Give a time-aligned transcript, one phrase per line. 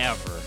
[0.00, 0.39] ever.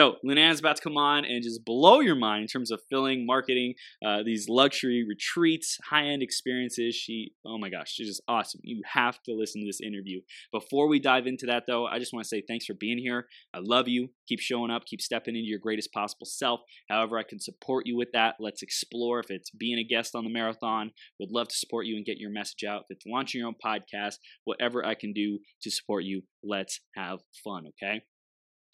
[0.00, 3.26] So Lynann's about to come on and just blow your mind in terms of filling,
[3.26, 6.94] marketing, uh, these luxury retreats, high-end experiences.
[6.94, 8.62] She, oh my gosh, she's just awesome.
[8.64, 10.22] You have to listen to this interview.
[10.52, 13.26] Before we dive into that, though, I just want to say thanks for being here.
[13.52, 14.08] I love you.
[14.26, 14.86] Keep showing up.
[14.86, 16.60] Keep stepping into your greatest possible self.
[16.88, 18.36] However, I can support you with that.
[18.40, 19.20] Let's explore.
[19.20, 22.16] If it's being a guest on the marathon, would love to support you and get
[22.16, 22.84] your message out.
[22.88, 27.18] If it's launching your own podcast, whatever I can do to support you, let's have
[27.44, 27.64] fun.
[27.66, 28.00] Okay.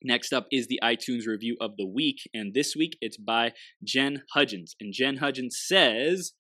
[0.07, 4.23] Next up is the iTunes review of the week, and this week it's by Jen
[4.35, 4.77] Hudgens.
[4.79, 6.33] And Jen Hudgens says,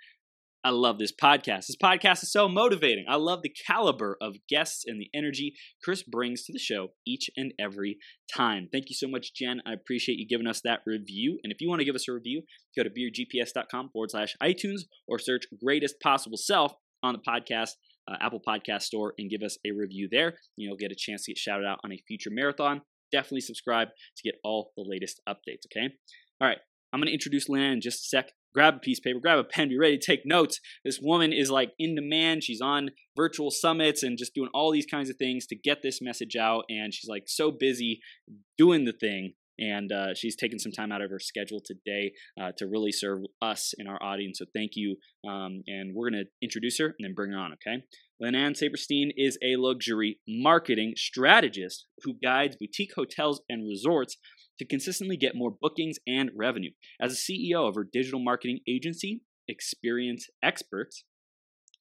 [0.62, 1.66] I love this podcast.
[1.66, 3.06] This podcast is so motivating.
[3.08, 7.28] I love the caliber of guests and the energy Chris brings to the show each
[7.36, 7.98] and every
[8.32, 8.68] time.
[8.70, 9.60] Thank you so much, Jen.
[9.66, 11.40] I appreciate you giving us that review.
[11.42, 12.42] And if you want to give us a review,
[12.76, 16.72] go to beergps.com forward slash iTunes or search Greatest Possible Self
[17.02, 17.70] on the podcast
[18.08, 20.34] uh, Apple Podcast Store and give us a review there.
[20.56, 24.22] You'll get a chance to get shouted out on a future marathon definitely subscribe to
[24.22, 25.94] get all the latest updates, okay?
[26.40, 26.58] All right,
[26.92, 28.32] I'm to introduce Lynn in just a sec.
[28.54, 30.60] Grab a piece of paper, grab a pen, be ready to take notes.
[30.82, 32.42] This woman is like in demand.
[32.42, 36.00] She's on virtual summits and just doing all these kinds of things to get this
[36.00, 36.64] message out.
[36.70, 38.00] And she's like so busy
[38.56, 42.52] doing the thing and uh, she's taken some time out of her schedule today uh,
[42.58, 44.38] to really serve us and our audience.
[44.38, 44.96] So thank you.
[45.28, 47.82] Um, and we're going to introduce her and then bring her on, okay?
[48.22, 54.16] Lynann Saperstein is a luxury marketing strategist who guides boutique hotels and resorts
[54.58, 56.70] to consistently get more bookings and revenue.
[57.00, 61.04] As a CEO of her digital marketing agency, Experience Experts,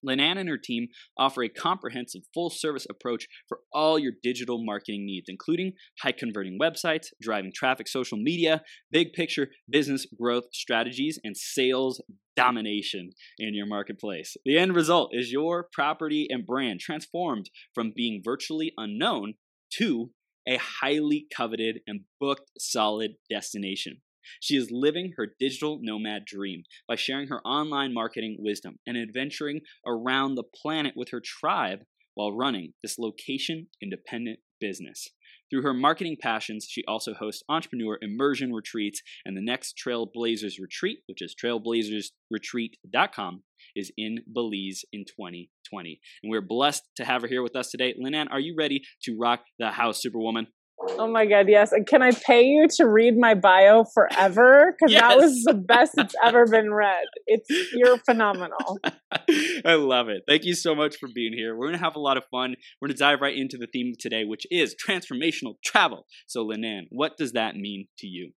[0.04, 5.06] Lynann and her team offer a comprehensive full service approach for all your digital marketing
[5.06, 11.36] needs, including high converting websites, driving traffic, social media, big picture business growth strategies, and
[11.36, 12.02] sales
[12.36, 14.36] domination in your marketplace.
[14.44, 19.34] The end result is your property and brand transformed from being virtually unknown
[19.78, 20.10] to
[20.46, 24.00] a highly coveted and booked solid destination.
[24.40, 29.60] She is living her digital nomad dream by sharing her online marketing wisdom and adventuring
[29.86, 31.80] around the planet with her tribe
[32.14, 35.08] while running this location independent business.
[35.48, 41.04] Through her marketing passions, she also hosts entrepreneur immersion retreats, and the next Trailblazers retreat,
[41.06, 43.44] which is trailblazersretreat.com,
[43.76, 46.00] is in Belize in 2020.
[46.22, 47.94] And we're blessed to have her here with us today.
[47.94, 50.48] Lynann, are you ready to rock the house, Superwoman?
[50.78, 51.72] Oh my god, yes.
[51.72, 54.74] And can I pay you to read my bio forever?
[54.78, 55.00] Because yes.
[55.00, 57.04] that was the best it's ever been read.
[57.26, 58.78] It's you're phenomenal.
[59.64, 60.22] I love it.
[60.28, 61.56] Thank you so much for being here.
[61.56, 62.56] We're gonna have a lot of fun.
[62.80, 66.06] We're gonna dive right into the theme today, which is transformational travel.
[66.26, 68.32] So, Lynann, what does that mean to you?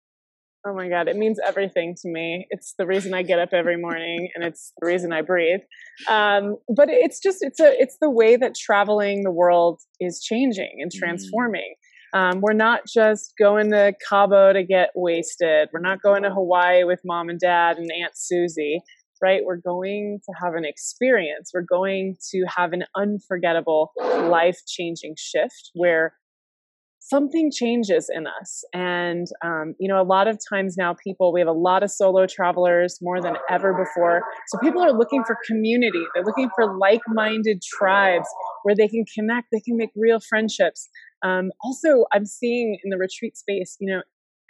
[0.66, 2.46] Oh my God, it means everything to me.
[2.50, 5.62] It's the reason I get up every morning and it's the reason I breathe.
[6.09, 10.80] Um, but it's just, it's a, it's the way that traveling the world is changing
[10.81, 11.00] and mm.
[11.00, 11.74] transforming.
[11.74, 11.87] Mm.
[12.13, 15.69] Um, we're not just going to Cabo to get wasted.
[15.73, 18.81] We're not going to Hawaii with mom and dad and Aunt Susie,
[19.22, 19.41] right?
[19.45, 21.51] We're going to have an experience.
[21.53, 26.13] We're going to have an unforgettable, life changing shift where
[27.09, 28.63] something changes in us.
[28.73, 31.91] And, um, you know, a lot of times now, people, we have a lot of
[31.91, 34.22] solo travelers more than ever before.
[34.47, 38.28] So people are looking for community, they're looking for like minded tribes
[38.63, 40.90] where they can connect, they can make real friendships.
[41.23, 44.01] Um, also, I'm seeing in the retreat space, you know,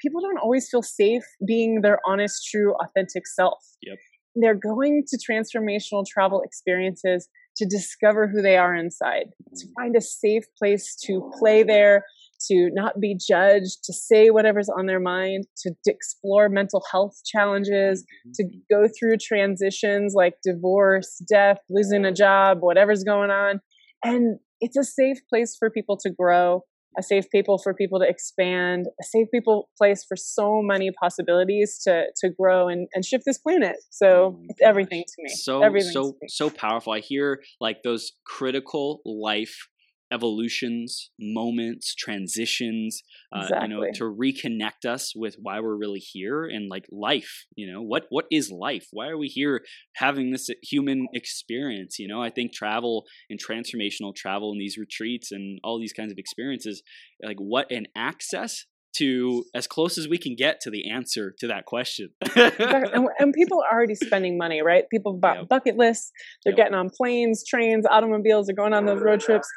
[0.01, 3.63] people don't always feel safe being their honest, true, authentic self.
[3.83, 3.97] Yep.
[4.35, 7.27] They're going to transformational travel experiences
[7.57, 9.69] to discover who they are inside, to mm.
[9.79, 12.03] find a safe place to play there,
[12.49, 18.03] to not be judged, to say whatever's on their mind, to explore mental health challenges,
[18.03, 18.31] mm-hmm.
[18.35, 23.59] to go through transitions like divorce, death, losing a job, whatever's going on.
[24.03, 26.61] And it's a safe place for people to grow,
[26.97, 31.79] a safe people for people to expand, a safe people place for so many possibilities
[31.83, 33.75] to to grow and, and shift this planet.
[33.89, 35.29] So oh it's everything to me.
[35.29, 36.93] So everything so so powerful.
[36.93, 39.67] I hear like those critical life
[40.11, 43.01] evolutions, moments, transitions,
[43.35, 43.69] uh, exactly.
[43.69, 47.45] you know, to reconnect us with why we're really here and like life.
[47.55, 48.87] You know, what what is life?
[48.91, 49.63] Why are we here
[49.95, 51.99] having this human experience?
[51.99, 56.11] You know, I think travel and transformational travel and these retreats and all these kinds
[56.11, 56.81] of experiences,
[57.23, 58.65] like what an access
[58.97, 62.09] to as close as we can get to the answer to that question.
[62.35, 64.85] and, and, people are already spending money, right?
[64.89, 65.49] People bought yep.
[65.49, 66.11] bucket lists.
[66.43, 66.57] They're yep.
[66.57, 68.47] getting on planes, trains, automobiles.
[68.47, 69.47] They're going on those road trips,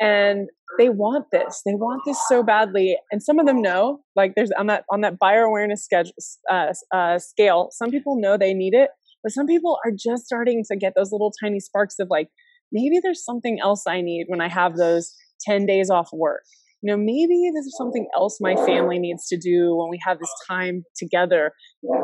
[0.00, 0.48] and
[0.78, 1.62] they want this.
[1.64, 2.96] They want this so badly.
[3.10, 6.12] And some of them know, like there's on that on that buyer awareness schedule,
[6.50, 7.68] uh, uh, scale.
[7.72, 8.90] Some people know they need it,
[9.22, 12.28] but some people are just starting to get those little tiny sparks of like,
[12.70, 15.14] maybe there's something else I need when I have those
[15.46, 16.42] 10 days off work
[16.82, 20.18] you know, maybe this is something else my family needs to do when we have
[20.18, 21.52] this time together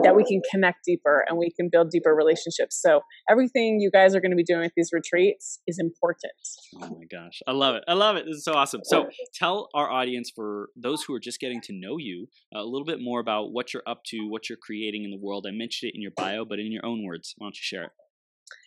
[0.02, 2.80] that we can connect deeper and we can build deeper relationships.
[2.80, 3.00] So
[3.30, 6.32] everything you guys are going to be doing with these retreats is important.
[6.76, 7.40] Oh my gosh.
[7.46, 7.84] I love it.
[7.86, 8.24] I love it.
[8.26, 8.80] This is so awesome.
[8.84, 12.86] So tell our audience for those who are just getting to know you a little
[12.86, 15.46] bit more about what you're up to, what you're creating in the world.
[15.48, 17.84] I mentioned it in your bio, but in your own words, why don't you share
[17.84, 17.90] it?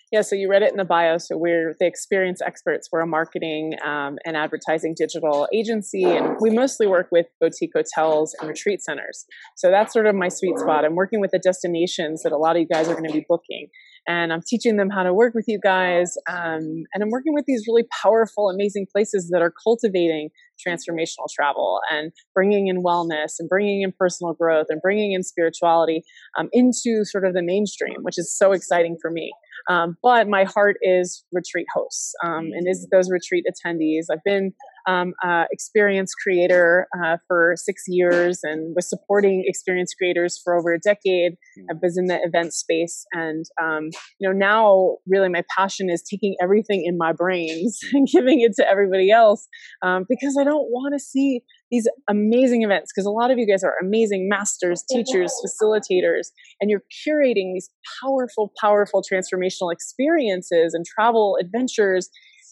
[0.09, 1.17] Yeah, so you read it in the bio.
[1.17, 2.87] So we're the experience experts.
[2.89, 8.33] We're a marketing um, and advertising digital agency, and we mostly work with boutique hotels
[8.39, 9.25] and retreat centers.
[9.57, 10.85] So that's sort of my sweet spot.
[10.85, 13.25] I'm working with the destinations that a lot of you guys are going to be
[13.27, 13.67] booking,
[14.07, 16.15] and I'm teaching them how to work with you guys.
[16.29, 20.29] Um, and I'm working with these really powerful, amazing places that are cultivating
[20.65, 26.03] transformational travel and bringing in wellness and bringing in personal growth and bringing in spirituality
[26.39, 29.31] um, into sort of the mainstream, which is so exciting for me.
[29.69, 34.05] Um, but my heart is retreat hosts um, and is those retreat attendees.
[34.11, 34.53] I've been
[34.87, 40.73] um, uh, experience creator uh, for six years and was supporting experience creators for over
[40.73, 41.33] a decade.
[41.55, 41.65] Hmm.
[41.71, 43.89] I was in the event space, and um,
[44.19, 48.53] you know now really my passion is taking everything in my brains and giving it
[48.55, 49.47] to everybody else
[49.83, 53.47] um, because I don't want to see these amazing events because a lot of you
[53.47, 56.27] guys are amazing masters, teachers, facilitators,
[56.61, 57.69] and you're curating these
[58.01, 62.09] powerful, powerful transformational experiences and travel adventures,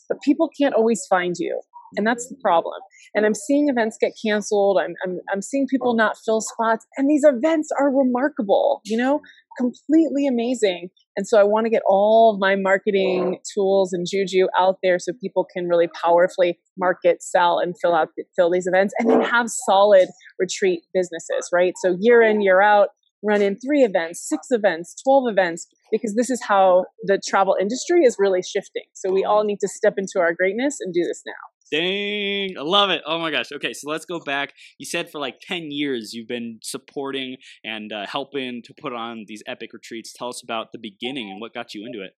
[0.10, 1.62] but people can't always find you.
[1.98, 2.80] And that's the problem.
[3.14, 4.80] And I'm seeing events get canceled.
[4.82, 6.86] I'm, I'm, I'm seeing people not fill spots.
[6.98, 9.22] And these events are remarkable, you know,
[9.58, 10.90] completely amazing.
[11.16, 15.14] And so I want to get all my marketing tools and juju out there so
[15.22, 19.48] people can really powerfully market, sell, and fill out fill these events and then have
[19.48, 20.10] solid
[20.40, 21.74] retreat businesses, right?
[21.82, 22.90] So year in, year out,
[23.24, 28.04] run in three events, six events, 12 events, because this is how the travel industry
[28.04, 28.84] is really shifting.
[28.94, 31.55] So we all need to step into our greatness and do this now.
[31.72, 33.02] Dang, I love it.
[33.06, 33.52] Oh my gosh.
[33.52, 34.54] Okay, so let's go back.
[34.78, 39.26] You said for like 10 years you've been supporting and uh, helping to put on
[39.28, 40.14] these epic retreats.
[40.14, 42.12] Tell us about the beginning and what got you into it.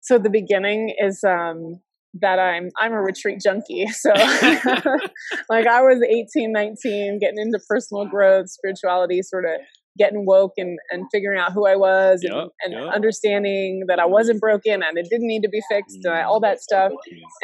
[0.00, 1.80] So the beginning is um
[2.20, 3.86] that I'm I'm a retreat junkie.
[3.92, 4.10] So
[5.48, 9.60] like I was 18, 19 getting into personal growth, spirituality, sort of
[9.96, 12.94] getting woke and, and figuring out who I was yep, and, and yep.
[12.94, 16.60] understanding that I wasn't broken and it didn't need to be fixed and all that
[16.60, 16.92] stuff.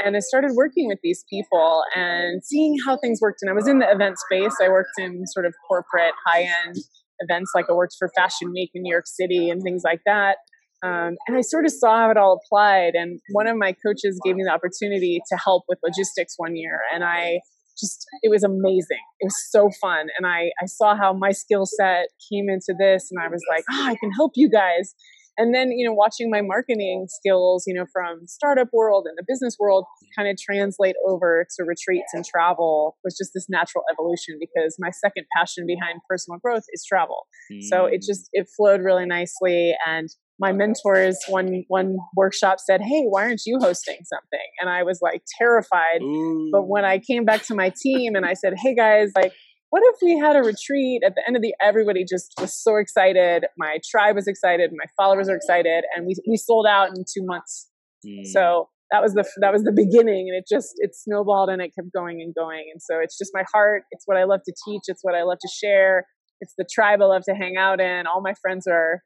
[0.04, 3.38] And I started working with these people and seeing how things worked.
[3.42, 4.54] And I was in the event space.
[4.62, 6.76] I worked in sort of corporate high end
[7.20, 10.36] events, like I worked for Fashion Week in New York City and things like that.
[10.82, 12.94] Um, and I sort of saw how it all applied.
[12.94, 16.80] And one of my coaches gave me the opportunity to help with logistics one year.
[16.92, 17.40] And I
[17.80, 19.02] just it was amazing.
[19.20, 23.08] It was so fun, and I I saw how my skill set came into this,
[23.10, 24.94] and I was like, oh, I can help you guys.
[25.36, 29.24] And then you know, watching my marketing skills, you know, from startup world and the
[29.26, 29.84] business world,
[30.16, 34.90] kind of translate over to retreats and travel was just this natural evolution because my
[34.90, 37.26] second passion behind personal growth is travel.
[37.50, 37.62] Mm.
[37.62, 38.06] So it mm.
[38.06, 40.08] just it flowed really nicely, and
[40.40, 44.48] my mentors one one workshop said hey why aren't you hosting something?
[44.60, 46.02] And i was like terrified.
[46.02, 46.48] Ooh.
[46.50, 49.32] but when i came back to my team and i said hey guys like
[49.70, 51.02] what if we had a retreat?
[51.06, 53.46] At the end of the everybody just was so excited.
[53.56, 54.70] My tribe was excited.
[54.72, 55.84] My followers are excited.
[55.94, 57.68] And we, we sold out in two months.
[58.04, 58.26] Mm.
[58.26, 60.28] so that was the that was the beginning.
[60.28, 62.64] And it just it snowballed and it kept going and going.
[62.72, 63.82] And so it's just my heart.
[63.90, 64.82] It's what i love to teach.
[64.86, 66.06] It's what i love to share.
[66.40, 68.06] It's the tribe i love to hang out in.
[68.06, 69.02] All my friends are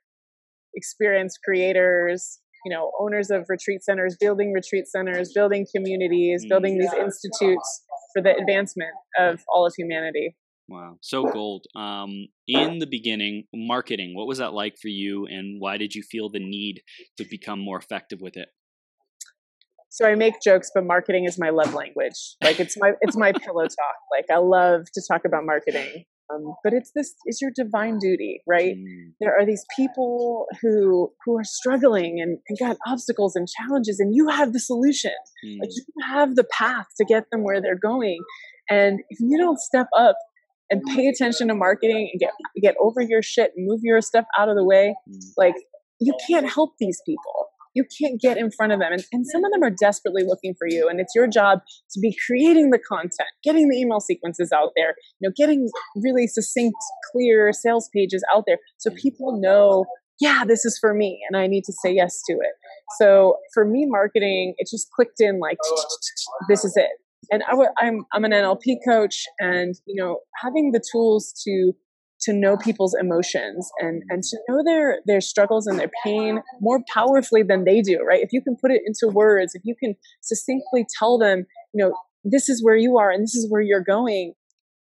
[0.76, 6.92] experienced creators, you know, owners of retreat centers, building retreat centers, building communities, building these
[6.92, 10.36] institutes for the advancement of all of humanity.
[10.66, 11.66] Wow, so gold.
[11.76, 16.02] Um, in the beginning, marketing, what was that like for you, and why did you
[16.02, 16.80] feel the need
[17.18, 18.48] to become more effective with it?
[19.90, 22.36] So I make jokes, but marketing is my love language.
[22.42, 23.96] Like it's my it's my pillow talk.
[24.10, 26.04] Like I love to talk about marketing.
[26.32, 28.74] Um, but it's this is your divine duty, right?
[28.76, 29.12] Mm.
[29.20, 34.14] There are these people who who are struggling and, and got obstacles and challenges, and
[34.14, 35.12] you have the solution.
[35.44, 35.58] Mm.
[35.60, 38.18] Like you have the path to get them where they're going.
[38.70, 40.16] And if you don't step up
[40.70, 42.30] and pay attention to marketing and get
[42.62, 45.20] get over your shit and move your stuff out of the way, Mm.
[45.36, 45.54] like
[46.00, 47.48] you can't help these people.
[47.74, 48.92] You can't get in front of them.
[48.92, 50.88] And, and some of them are desperately looking for you.
[50.88, 51.60] And it's your job
[51.92, 56.26] to be creating the content, getting the email sequences out there, you know, getting really
[56.26, 56.76] succinct,
[57.12, 58.98] clear sales pages out there so mm-hmm.
[58.98, 59.84] people know,
[60.20, 62.52] yeah, this is for me and I need to say yes to it.
[62.98, 65.58] So for me, marketing, it just clicked in like,
[66.48, 66.90] this is it.
[67.30, 71.72] And I w- I'm, I'm an NLP coach and, you know, having the tools to
[72.24, 76.80] to know people's emotions and and to know their their struggles and their pain more
[76.92, 78.22] powerfully than they do right?
[78.22, 81.94] If you can put it into words if you can succinctly tell them you know
[82.24, 84.34] this is where you are and this is where you're going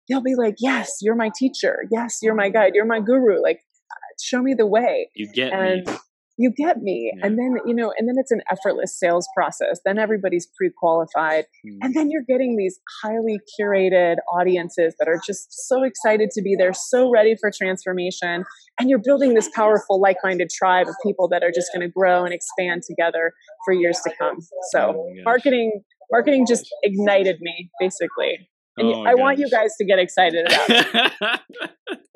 [0.08, 1.84] they'll be like yes you're my teacher.
[1.90, 2.72] Yes you're my guide.
[2.74, 3.42] You're my guru.
[3.42, 3.60] Like
[3.90, 5.10] uh, show me the way.
[5.14, 5.94] You get and me.
[6.36, 7.12] You get me.
[7.16, 7.26] Yeah.
[7.26, 9.80] and then you know and then it's an effortless sales process.
[9.84, 11.44] Then everybody's pre-qualified.
[11.66, 11.78] Mm.
[11.82, 16.56] and then you're getting these highly curated audiences that are just so excited to be
[16.56, 18.44] there so ready for transformation.
[18.78, 22.24] And you're building this powerful like-minded tribe of people that are just going to grow
[22.24, 23.32] and expand together
[23.64, 24.38] for years to come.
[24.72, 28.48] So Oh marketing marketing just ignited me basically.
[28.76, 31.12] And Oh i want you guys to get excited about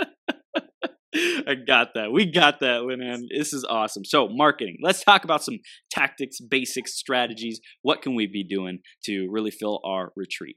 [0.01, 0.09] it
[1.15, 2.12] I got that.
[2.12, 3.23] We got that, Lynann.
[3.35, 4.05] This is awesome.
[4.05, 4.79] So, marketing.
[4.83, 5.59] Let's talk about some
[5.91, 7.61] tactics, basics, strategies.
[7.83, 10.57] What can we be doing to really fill our retreat?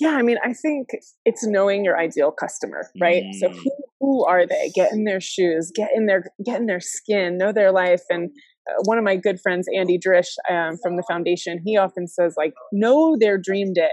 [0.00, 0.88] Yeah, I mean, I think
[1.24, 3.22] it's knowing your ideal customer, right?
[3.40, 3.56] So Mm.
[3.56, 3.70] who,
[4.00, 4.70] who are they?
[4.74, 8.02] Get in their shoes, get in their get in their skin, know their life.
[8.10, 8.30] And
[8.84, 12.54] one of my good friends, Andy Drish um, from the foundation, he often says like,
[12.72, 13.88] know their dream day,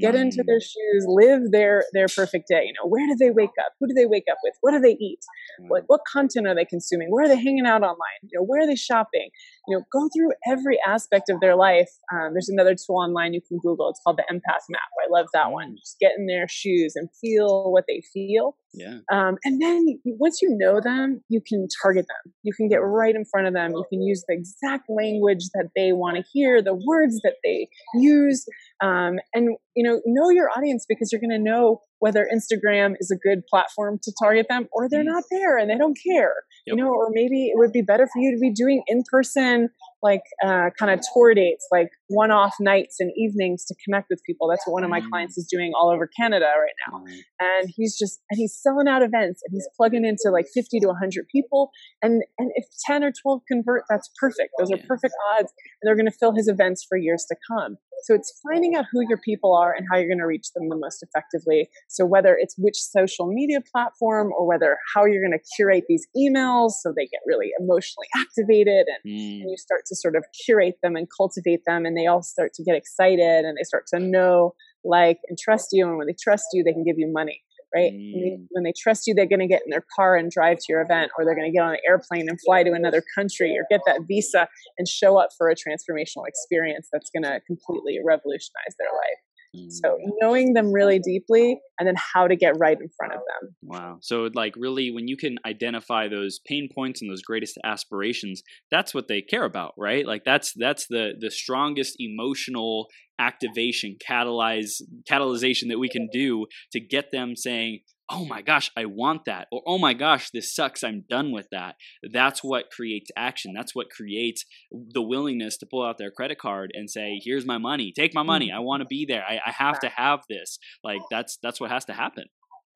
[0.00, 0.46] get into Mm.
[0.46, 2.62] their shoes, live their their perfect day.
[2.64, 3.72] You know, where do they wake up?
[3.78, 4.54] Who do they wake up with?
[4.60, 5.20] What do they eat?
[5.60, 5.70] Mm.
[5.70, 7.08] Like, what content are they consuming?
[7.10, 8.20] Where are they hanging out online?
[8.22, 9.30] You know, where are they shopping?
[9.68, 11.88] You know, go through every aspect of their life.
[12.12, 13.88] Um, there's another tool online you can Google.
[13.88, 14.82] It's called the Empath Map.
[15.04, 15.72] I love that one.
[15.72, 15.78] Mm.
[15.78, 18.56] Just get in their shoes and feel what they feel.
[18.74, 18.98] Yeah.
[19.12, 22.32] Um, and then once you know them, you can target them.
[22.42, 23.72] You can get right in front of them.
[23.72, 27.68] You can use the exact language that they want to hear, the words that they
[27.94, 28.44] use,
[28.84, 33.10] um, and you know know your audience because you're going to know whether Instagram is
[33.10, 35.14] a good platform to target them or they're Mm.
[35.16, 36.34] not there and they don't care.
[36.66, 36.76] Yep.
[36.76, 39.56] You know, or maybe it would be better for you to be doing in person
[40.02, 44.20] like uh, kind of tour dates, like one off nights and evenings to connect with
[44.26, 44.48] people.
[44.48, 45.08] That's what one of my Mm.
[45.10, 47.04] clients is doing all over Canada right now.
[47.40, 50.86] And he's just and he's selling out events and he's plugging into like 50 to
[50.88, 51.70] 100 people.
[52.02, 54.50] And and if 10 or 12 convert that's perfect.
[54.58, 57.76] Those are perfect odds and they're going to fill his events for years to come.
[58.02, 60.68] So it's finding out who your people are and how you're going to reach them
[60.68, 61.68] the most effectively.
[61.88, 66.06] So whether it's which social media platform or whether how you're going to curate these
[66.16, 69.40] emails so they get really emotionally activated and Mm.
[69.42, 72.52] and you start to sort of curate them and cultivate them and they all start
[72.54, 76.16] to get excited and they start to know like and trust you and when they
[76.22, 77.40] trust you they can give you money
[77.74, 78.46] right when, they, Mm.
[78.50, 80.80] when they trust you they're going to get in their car and drive to your
[80.82, 83.64] event or they're going to get on an airplane and fly to another country or
[83.70, 84.46] get that visa
[84.78, 89.33] and show up for a transformational experience that's going to completely revolutionize their life Mm.
[89.54, 89.70] Mm.
[89.70, 93.54] so knowing them really deeply and then how to get right in front of them
[93.62, 93.98] Wow.
[94.02, 98.94] So like really when you can identify those pain points and those greatest aspirations, that's
[98.94, 100.06] what they care about, right?
[100.06, 106.80] Like that's that's the the strongest emotional activation, catalyze catalyzation that we can do to
[106.80, 110.84] get them saying, "Oh my gosh, I want that." Or "Oh my gosh, this sucks.
[110.84, 111.76] I'm done with that."
[112.12, 113.52] That's what creates action.
[113.54, 117.58] That's what creates the willingness to pull out their credit card and say, "Here's my
[117.58, 117.92] money.
[117.92, 118.50] Take my money.
[118.50, 118.56] Mm.
[118.56, 119.24] I want to be there.
[119.26, 122.24] I, I have to have this." Like that's that's what has to happen.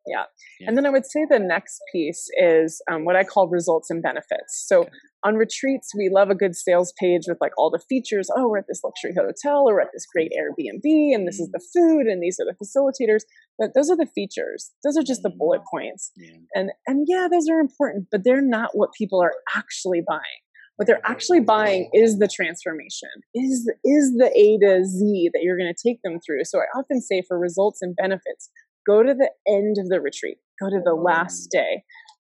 [0.08, 0.24] Yeah.
[0.60, 0.68] Yeah.
[0.68, 4.02] And then I would say the next piece is um, what I call results and
[4.02, 4.64] benefits.
[4.66, 4.90] So Okay.
[5.24, 8.28] on retreats, we love a good sales page with like all the features.
[8.36, 11.48] Oh, we're at this luxury hotel or we're at this great Airbnb and this is
[11.48, 11.52] Mm.
[11.52, 13.22] the food and these are the facilitators.
[13.58, 14.72] But those are the features.
[14.84, 15.70] Those are just the bullet Mm.
[15.70, 16.12] points.
[16.16, 16.36] Yeah.
[16.54, 20.40] And and yeah, those are important, but they're not what people are actually buying.
[20.76, 25.56] What they're actually buying is the transformation, is is the A to Z that you're
[25.58, 26.44] going to take them through.
[26.44, 28.48] So I often say for results and benefits,
[28.88, 31.02] go to the end of the retreat, go to the oh.
[31.02, 31.82] last day,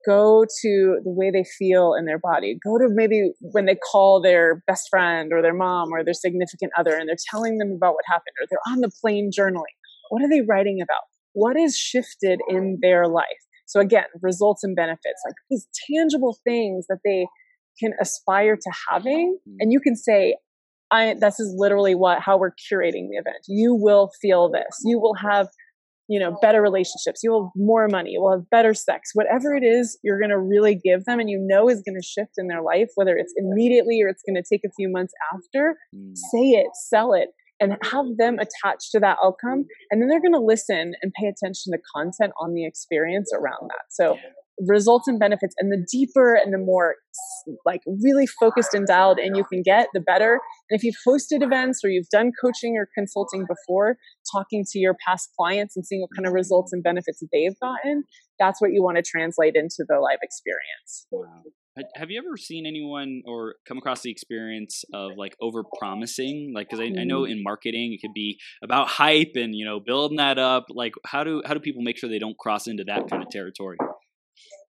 [0.05, 4.21] go to the way they feel in their body, go to maybe when they call
[4.21, 7.93] their best friend or their mom or their significant other and they're telling them about
[7.93, 9.75] what happened or they're on the plane journaling.
[10.09, 11.03] What are they writing about?
[11.33, 13.27] What is shifted in their life?
[13.65, 17.25] So again, results and benefits, like these tangible things that they
[17.79, 19.37] can aspire to having.
[19.47, 19.57] Mm-hmm.
[19.61, 20.35] And you can say,
[20.91, 23.37] I, this is literally what, how we're curating the event.
[23.47, 24.81] You will feel this.
[24.83, 25.47] You will have
[26.11, 27.21] you know, better relationships.
[27.23, 28.11] You'll have more money.
[28.11, 29.11] You'll have better sex.
[29.13, 32.05] Whatever it is you're going to really give them and you know is going to
[32.05, 35.13] shift in their life, whether it's immediately or it's going to take a few months
[35.33, 36.11] after, mm.
[36.33, 37.29] say it, sell it,
[37.61, 39.65] and have them attached to that outcome.
[39.89, 43.69] And then they're going to listen and pay attention to content on the experience around
[43.69, 43.85] that.
[43.89, 44.17] So,
[44.67, 46.95] results and benefits and the deeper and the more
[47.65, 50.39] like really focused and dialed in you can get the better.
[50.69, 53.97] And if you've hosted events or you've done coaching or consulting before
[54.31, 58.03] talking to your past clients and seeing what kind of results and benefits they've gotten
[58.41, 61.05] that's what you want to translate into the live experience.
[61.11, 61.43] Wow.
[61.95, 66.67] Have you ever seen anyone or come across the experience of like over promising like
[66.67, 67.31] because I, I, know mm-hmm.
[67.31, 70.65] in marketing it could be about hype and you know building that up.
[70.69, 73.29] Like how do how do people make sure they don't cross into that kind of
[73.29, 73.77] territory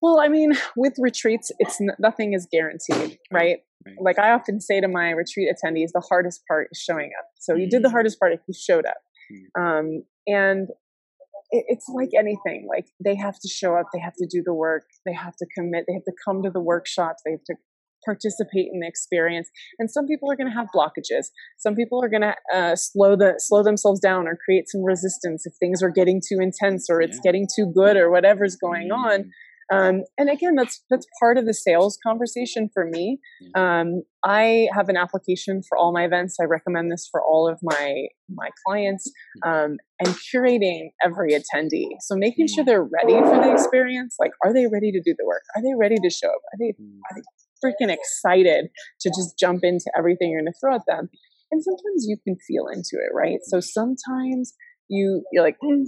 [0.02, 3.58] well, I mean, with retreats, it's nothing is guaranteed, right?
[3.86, 3.96] right?
[4.00, 7.26] Like I often say to my retreat attendees, the hardest part is showing up.
[7.38, 7.92] So you did the mm.
[7.92, 8.98] hardest part if you showed up,
[9.32, 9.60] mm.
[9.60, 10.68] um, and
[11.50, 12.66] it, it's like anything.
[12.68, 15.46] Like they have to show up, they have to do the work, they have to
[15.56, 17.54] commit, they have to come to the workshops, they have to
[18.04, 19.48] participate in the experience.
[19.78, 21.26] And some people are going to have blockages.
[21.58, 25.46] Some people are going to uh, slow the slow themselves down or create some resistance
[25.46, 27.30] if things are getting too intense or it's yeah.
[27.30, 28.96] getting too good or whatever's going mm.
[28.96, 29.30] on.
[29.70, 33.18] Um, and again, that's that's part of the sales conversation for me.
[33.54, 36.36] Um, I have an application for all my events.
[36.40, 39.10] I recommend this for all of my my clients,
[39.44, 41.88] um, and curating every attendee.
[42.00, 44.16] So making sure they're ready for the experience.
[44.18, 45.42] Like, are they ready to do the work?
[45.56, 46.42] Are they ready to show up?
[46.52, 47.22] Are they are they
[47.64, 48.66] freaking excited
[49.00, 51.08] to just jump into everything you're going to throw at them?
[51.50, 53.38] And sometimes you can feel into it, right?
[53.44, 54.54] So sometimes
[54.88, 55.56] you you're like.
[55.62, 55.84] Mm,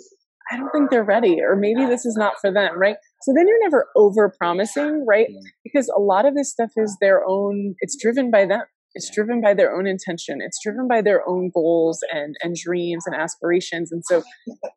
[0.50, 2.96] I don't think they're ready, or maybe this is not for them, right?
[3.22, 5.28] So then you're never over promising, right?
[5.28, 5.40] Mm.
[5.62, 8.62] Because a lot of this stuff is their own, it's driven by them.
[8.94, 10.38] It's driven by their own intention.
[10.40, 13.90] It's driven by their own goals and, and dreams and aspirations.
[13.90, 14.22] And so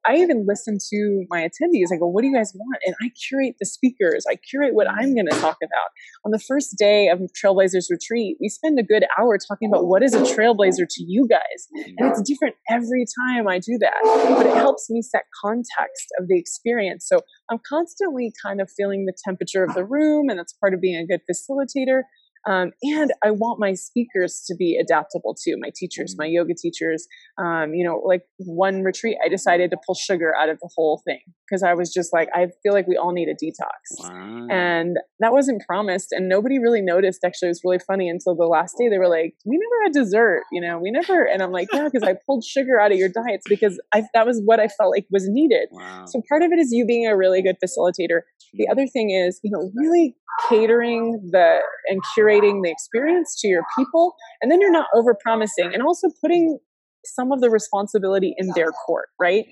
[0.05, 1.93] I even listen to my attendees.
[1.93, 2.81] I go, what do you guys want?
[2.85, 4.25] And I curate the speakers.
[4.29, 5.41] I curate what I'm going to mm.
[5.41, 5.89] talk about.
[6.25, 10.03] On the first day of Trailblazers Retreat, we spend a good hour talking about what
[10.03, 11.67] is a trailblazer to you guys.
[11.97, 13.99] And it's different every time I do that.
[14.37, 17.07] But it helps me set context of the experience.
[17.07, 20.81] So I'm constantly kind of feeling the temperature of the room, and that's part of
[20.81, 22.01] being a good facilitator.
[22.47, 25.55] Um, and I want my speakers to be adaptable too.
[25.59, 26.33] My teachers, my mm.
[26.33, 27.07] yoga teachers.
[27.37, 31.01] Um, you know, like one retreat, I decided to pull sugar out of the whole
[31.05, 33.99] thing because I was just like, I feel like we all need a detox.
[33.99, 34.47] Wow.
[34.49, 37.23] And that wasn't promised, and nobody really noticed.
[37.23, 38.87] Actually, it was really funny until the last day.
[38.87, 41.89] They were like, "We never had dessert, you know, we never." And I'm like, "Yeah,
[41.91, 44.91] because I pulled sugar out of your diets because I that was what I felt
[44.91, 46.05] like was needed." Wow.
[46.05, 48.21] So part of it is you being a really good facilitator.
[48.53, 50.15] The other thing is, you know, really
[50.49, 55.73] catering the and curating the experience to your people and then you're not over promising
[55.73, 56.59] and also putting
[57.05, 59.45] some of the responsibility in their court right?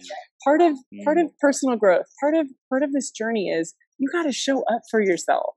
[0.44, 1.38] Part of part of mm.
[1.40, 5.02] personal growth part of part of this journey is you got to show up for
[5.02, 5.56] yourself.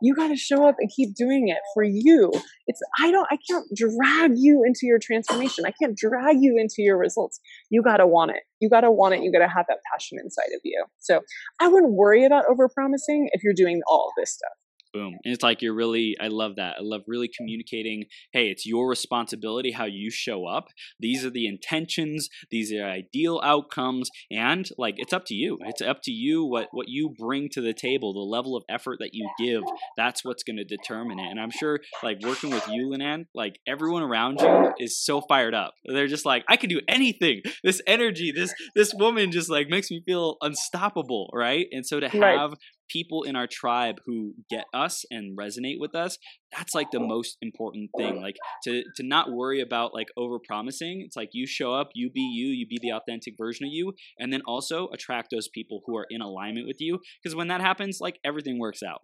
[0.00, 2.32] You got to show up and keep doing it for you.
[2.66, 5.64] It's i don't i can't drag you into your transformation.
[5.66, 7.40] I can't drag you into your results.
[7.68, 8.42] You got to want it.
[8.60, 9.22] You got to want it.
[9.22, 10.84] You got to have that passion inside of you.
[10.98, 11.20] So
[11.60, 14.56] i wouldn't worry about over promising if you're doing all this stuff
[14.92, 15.16] Boom.
[15.24, 16.76] And it's like you're really, I love that.
[16.78, 20.68] I love really communicating hey, it's your responsibility how you show up.
[20.98, 25.58] These are the intentions, these are ideal outcomes, and like it's up to you.
[25.62, 28.98] It's up to you what, what you bring to the table, the level of effort
[29.00, 29.62] that you give.
[29.96, 31.30] That's what's going to determine it.
[31.30, 35.54] And I'm sure, like working with you, Lynann, like everyone around you is so fired
[35.54, 35.74] up.
[35.84, 37.42] They're just like, I can do anything.
[37.62, 41.66] This energy, this this woman just like makes me feel unstoppable, right?
[41.72, 42.50] And so to have right
[42.90, 46.18] people in our tribe who get us and resonate with us
[46.56, 51.02] that's like the most important thing like to to not worry about like over promising
[51.04, 53.92] it's like you show up you be you you be the authentic version of you
[54.18, 57.60] and then also attract those people who are in alignment with you because when that
[57.60, 59.02] happens like everything works out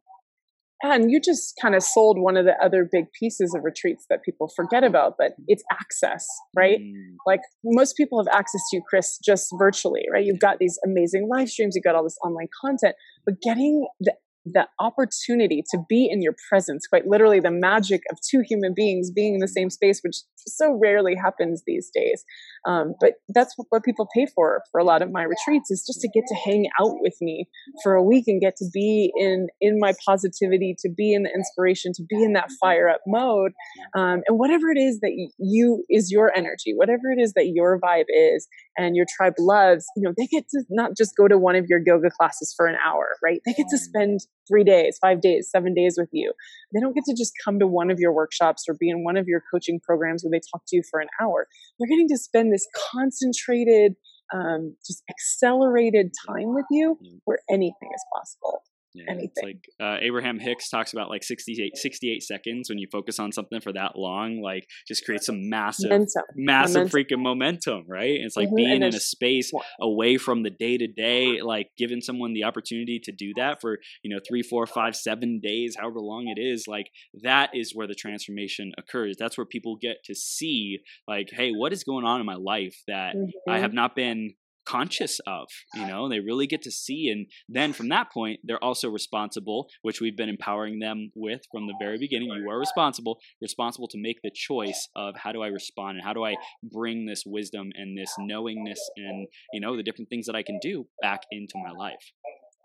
[0.82, 4.22] and you just kind of sold one of the other big pieces of retreats that
[4.22, 6.78] people forget about, but it's access, right?
[6.80, 7.16] Mm.
[7.26, 10.24] Like most people have access to you, Chris, just virtually, right?
[10.24, 14.14] You've got these amazing live streams, you've got all this online content, but getting the
[14.46, 19.10] the opportunity to be in your presence, quite literally the magic of two human beings
[19.10, 22.24] being in the same space, which so rarely happens these days.
[22.66, 26.00] Um, but that's what, people pay for for a lot of my retreats is just
[26.00, 27.46] to get to hang out with me
[27.82, 31.30] for a week and get to be in in my positivity, to be in the
[31.30, 33.52] inspiration, to be in that fire up mode,
[33.96, 37.78] um, and whatever it is that you is your energy, whatever it is that your
[37.78, 41.38] vibe is, and your tribe loves, you know, they get to not just go to
[41.38, 43.40] one of your yoga classes for an hour, right?
[43.46, 46.32] They get to spend three days, five days, seven days with you.
[46.74, 49.16] They don't get to just come to one of your workshops or be in one
[49.16, 51.46] of your coaching programs where they talk to you for an hour.
[51.78, 53.94] They're getting to spend this concentrated,
[54.34, 58.62] um, just accelerated time with you where anything is possible.
[58.96, 59.30] Yeah, anything.
[59.32, 63.32] It's like uh, Abraham Hicks talks about like 68, 68 seconds when you focus on
[63.32, 66.22] something for that long, like just creates some massive, Momentum.
[66.36, 67.18] massive Momentum.
[67.18, 68.16] freaking momentum, right?
[68.16, 71.68] And it's like Mhm, being in a space away from the day to day, like
[71.76, 75.76] giving someone the opportunity to do that for, you know, three, four, five, seven days,
[75.78, 76.90] however long it is, like
[77.22, 79.16] that is where the transformation occurs.
[79.18, 80.78] That's where people get to see,
[81.08, 83.14] like, hey, what is going on in my life that
[83.48, 83.60] I Mhm.
[83.60, 84.34] have not been
[84.66, 88.62] conscious of you know they really get to see and then from that point they're
[88.62, 92.28] also responsible which we've been empowering them with from the very beginning.
[92.28, 96.12] You are responsible responsible to make the choice of how do i respond and how
[96.12, 100.36] do i bring this wisdom and this knowingness and you know the different things that
[100.36, 102.12] i can do back into my life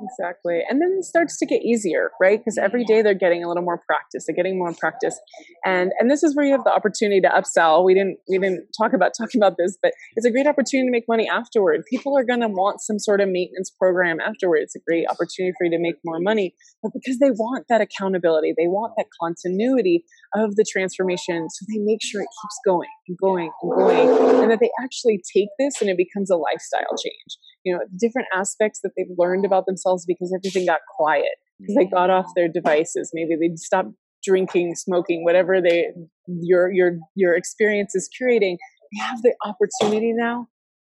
[0.04, 0.62] Exactly.
[0.68, 2.40] And then it starts to get easier, right?
[2.40, 4.26] Because every day they're getting a little more practice.
[4.26, 5.20] They're getting more practice.
[5.66, 7.86] And and this is where you have the opportunity to upsell.
[7.86, 10.92] We didn't we didn't talk about talking about this, but it's a great opportunity to
[10.92, 11.84] make money afterward.
[11.90, 14.60] People are gonna want some sort of maintenance program afterward.
[14.64, 16.56] It's a great opportunity for you to make more money.
[16.82, 21.50] But because they want that accountability, they want that continuity of the transformation.
[21.50, 24.42] So they make sure it keeps going and going and going.
[24.42, 28.28] And that they actually take this and it becomes a lifestyle change you know different
[28.36, 31.38] aspects that they've learned about themselves because everything got quiet.
[31.60, 33.12] Because they got off their devices.
[33.14, 33.90] Maybe they stopped
[34.24, 35.88] drinking smoking whatever they
[36.28, 38.58] your your your experience is curating.
[38.94, 40.48] They have the opportunity now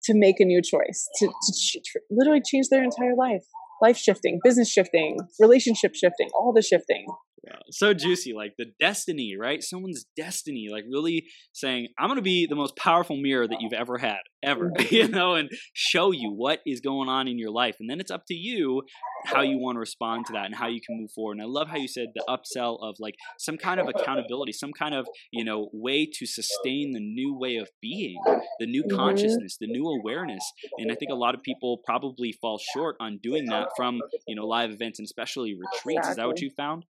[0.05, 3.44] to make a new choice to, to ch- literally change their entire life.
[3.81, 7.07] Life shifting business shifting relationship shifting all the shifting
[7.44, 9.64] Yeah, so juicy, like the destiny, right?
[9.64, 13.72] Someone's destiny, like really saying, "I'm going to be the most powerful mirror that you've
[13.72, 17.76] ever had, ever," you know, and show you what is going on in your life,
[17.81, 18.83] and then it's up to you
[19.24, 21.33] how you want to respond to that and how you can move forward.
[21.35, 24.72] And I love how you said the upsell of like some kind of accountability, some
[24.72, 28.26] kind of you know way to sustain the new way of being,
[28.61, 28.88] the new Mhm.
[28.88, 30.52] consciousness, the new awareness.
[30.78, 34.37] And I think a lot of people probably fall short on doing that from you
[34.37, 36.09] know live events and especially retreats.
[36.09, 36.85] Is that what you found?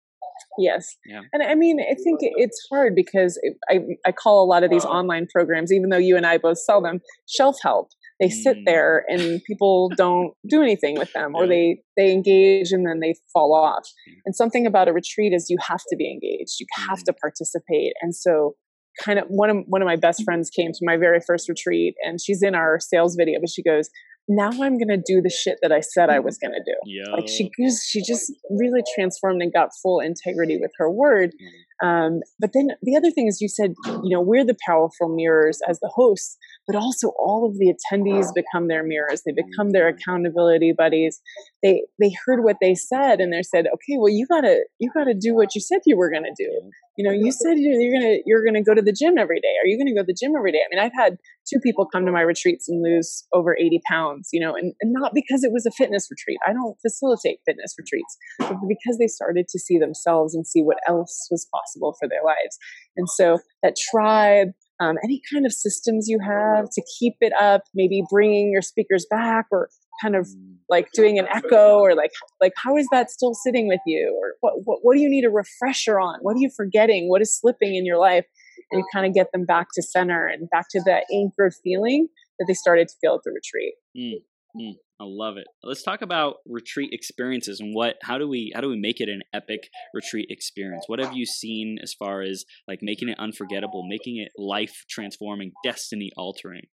[0.59, 0.97] Yes.
[1.07, 1.23] Yeah.
[1.33, 4.71] And I mean, I think it's hard because it, I, I call a lot of
[4.71, 7.89] these online programs, even though you and I both sell them, shelf help.
[8.21, 8.65] They sit Mm.
[8.67, 13.15] there and people don't do anything with them or they, they engage and then they
[13.33, 13.89] fall off.
[14.27, 16.61] And something about a retreat is you have to be engaged.
[16.61, 17.05] You have Mm.
[17.05, 17.95] to participate.
[18.03, 18.57] And so
[19.03, 21.95] kind of one of one of my best friends came to my very first retreat
[22.05, 23.89] and she's in our sales video, but she goes,
[24.29, 26.77] now I'm going to do the shit that I said I was going to do.
[26.85, 27.11] Yeah.
[27.13, 31.47] like she just she just really transformed and got full integrity with her word mm.
[31.83, 35.61] Um, but then the other thing is you said you know we're the powerful mirrors
[35.69, 36.39] as the hosts
[36.71, 39.23] but also all of the attendees become their mirrors.
[39.25, 41.21] They become their accountability buddies.
[41.63, 45.15] They they heard what they said and they said okay well you gotta you gotta
[45.15, 46.49] do what you said you were gonna do.
[46.97, 49.55] You know you said you're, gonna you're gonna go to the gym every day.
[49.63, 50.61] Are you gonna go to the gym every day?
[50.65, 51.17] I mean i've had
[51.49, 54.93] two people come to my retreats and lose over 80 pounds you know and, and
[54.93, 56.39] not because it was a fitness retreat.
[56.47, 60.79] I don't facilitate fitness retreats but because they started to see themselves and see what
[60.87, 62.59] else was possible for their lives.
[62.97, 64.49] And so that tribe
[64.81, 69.07] um, any kind of systems you have to keep it up maybe bringing your speakers
[69.11, 69.69] back or
[70.03, 70.57] kind of Mm.
[70.71, 74.17] like doing an echo or like like how is that still sitting with you?
[74.19, 76.21] Or what what, what do you need a refresher on?
[76.23, 77.09] What are you forgetting?
[77.09, 78.25] What is slipping in your life?
[78.71, 82.09] And you kind of get them back to center and back to that anchored feeling
[82.39, 83.75] that they started to feel at the retreat.
[83.97, 84.23] Mm,
[84.57, 85.47] mm, I love it.
[85.63, 89.09] Let's talk about retreat experiences and what how do we how do we make it
[89.09, 90.85] an epic retreat experience?
[90.89, 95.53] What have you seen as far as like making it unforgettable, making it life transforming,
[95.65, 96.67] destiny altering?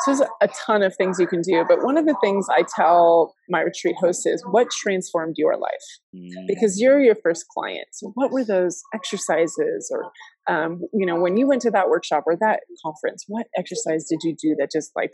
[0.00, 2.62] so there's a ton of things you can do but one of the things i
[2.74, 7.88] tell my retreat hosts is what transformed your life Mm, because you're your first client.
[7.92, 10.10] So, what were those exercises, or
[10.48, 14.20] um, you know, when you went to that workshop or that conference, what exercise did
[14.22, 15.12] you do that just like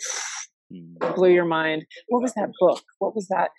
[1.15, 1.85] blew your mind?
[2.09, 2.83] What was that book?
[2.99, 3.51] What was that?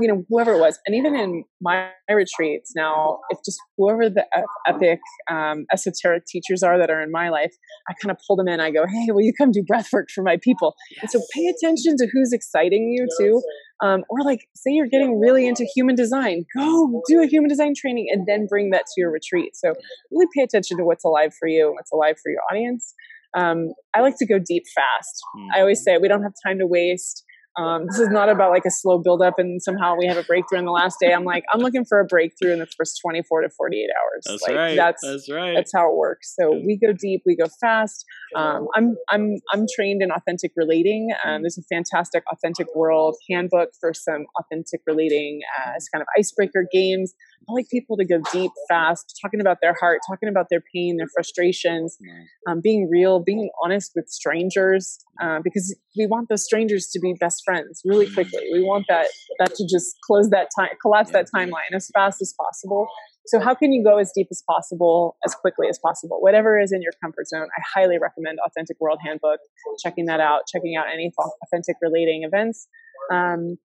[0.00, 4.26] You know, whoever it was, and even in my retreats now, if just whoever the
[4.66, 4.98] epic
[5.30, 7.54] um, esoteric teachers are that are in my life,
[7.88, 8.58] I kind of pull them in.
[8.58, 11.46] I go, "Hey, will you come do breath work for my people?" And so, pay
[11.46, 13.40] attention to who's exciting you too.
[13.80, 17.74] Um, or like, say you're getting really into human design, go do a human design
[17.76, 19.54] training and then bring that to your retreat.
[19.54, 19.74] So
[20.10, 22.94] really pay attention to what's alive for you, what's alive for your audience.
[23.36, 25.20] Um, I like to go deep fast.
[25.36, 25.48] mm.
[25.54, 27.24] I always say we don't have time to waste.
[27.58, 30.60] Um, this is not about like a slow buildup and somehow we have a breakthrough
[30.60, 31.12] in the last day.
[31.12, 34.24] I'm like, I'm looking for a breakthrough in the first 24 to 48 hours.
[34.26, 34.76] That's like, right.
[34.76, 35.54] That's That's right.
[35.56, 36.34] that's how it works.
[36.38, 38.04] So we go deep, we go fast.
[38.36, 41.08] Um, I'm I'm I'm trained in authentic relating.
[41.24, 46.06] Um, there's a fantastic authentic world handbook for some authentic relating uh, as kind of
[46.16, 47.12] icebreaker games.
[47.48, 50.96] I like people to go deep, fast, talking about their heart, talking about their pain,
[50.98, 51.98] their frustrations,
[52.46, 57.14] um, being real, being honest with strangers, uh, because we want those strangers to be
[57.18, 58.14] best friends really mm.
[58.14, 58.48] quickly.
[58.52, 59.06] We want that
[59.38, 62.86] that to just close that time, collapse that timeline as fast as possible.
[63.26, 66.16] So how can you go as deep as possible, as quickly as possible?
[66.20, 69.40] Whatever is in your comfort zone, I highly recommend Authentic World Handbook.
[69.82, 72.68] Checking that out, checking out any authentic relating events.
[73.12, 73.58] Um,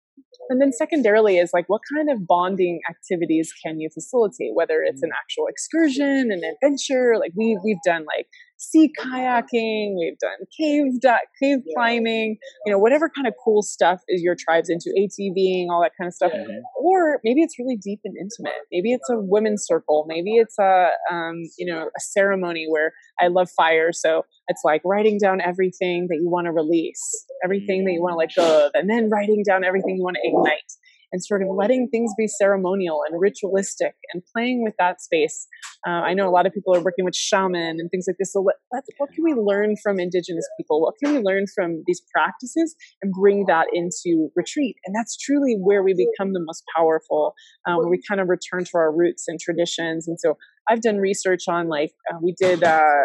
[0.48, 5.02] and then secondarily is like what kind of bonding activities can you facilitate whether it's
[5.02, 5.20] an mm.
[5.22, 8.26] actual excursion an adventure like we we've done like
[8.62, 10.92] sea kayaking we've done cave
[11.40, 15.82] cave climbing you know whatever kind of cool stuff is your tribes into atving all
[15.82, 16.32] that kind of stuff
[16.82, 18.60] or maybe it's really deep and intimate.
[18.70, 20.04] Maybe it's a women's circle.
[20.08, 24.82] Maybe it's a um, you know a ceremony where i love fire so it's like
[24.84, 27.24] writing down everything that you want to release.
[27.44, 30.16] Everything that you want to let go of and then writing down everything you want
[30.16, 30.72] to ignite
[31.12, 35.46] and sort of letting things be ceremonial and ritualistic and playing with that space.
[35.86, 38.32] Uh, I know a lot of people are working with shaman and things like this.
[38.32, 38.56] So, what,
[39.14, 40.80] can we learn from Indigenous people?
[40.80, 44.76] What can we learn from these practices and bring that into retreat?
[44.86, 47.34] And that's truly where we become the most powerful,
[47.66, 50.08] um, where we kind of return to our roots and traditions.
[50.08, 50.36] And so,
[50.68, 53.04] I've done research on like uh, we did uh,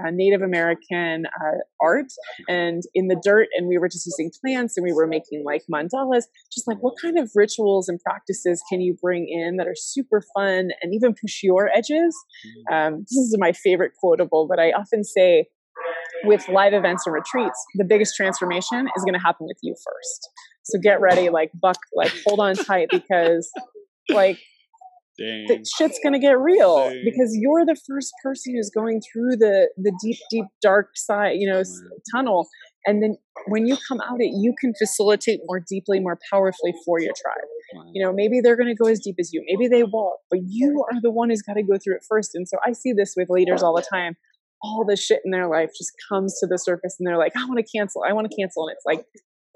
[0.00, 2.12] uh, Native American uh, art
[2.48, 5.62] and in the dirt, and we were just using plants and we were making like
[5.72, 6.24] mandalas.
[6.52, 10.22] Just like what kind of rituals and practices can you bring in that are super
[10.34, 12.14] fun and even push your edges?
[12.46, 12.74] Mm-hmm.
[12.74, 15.46] Um, this is my favorite quotable, but I often say
[16.24, 20.30] with live events and retreats, the biggest transformation is going to happen with you first.
[20.64, 23.50] So get ready, like buck, like hold on tight because
[24.08, 24.38] like
[25.22, 25.46] Dang.
[25.46, 27.02] the shit's gonna get real Dang.
[27.04, 31.50] because you're the first person who's going through the the deep, deep, dark side, you
[31.50, 31.62] know,
[32.14, 32.48] tunnel.
[32.84, 37.00] And then when you come out it, you can facilitate more deeply, more powerfully for
[37.00, 37.44] your tribe.
[37.74, 37.90] Wow.
[37.94, 40.40] You know, maybe they're going to go as deep as you, maybe they won't, but
[40.48, 42.34] you are the one who's got to go through it first.
[42.34, 44.16] And so I see this with leaders all the time.
[44.64, 47.44] All the shit in their life just comes to the surface, and they're like, "I
[47.46, 48.04] want to cancel.
[48.08, 49.04] I want to cancel." And it's like,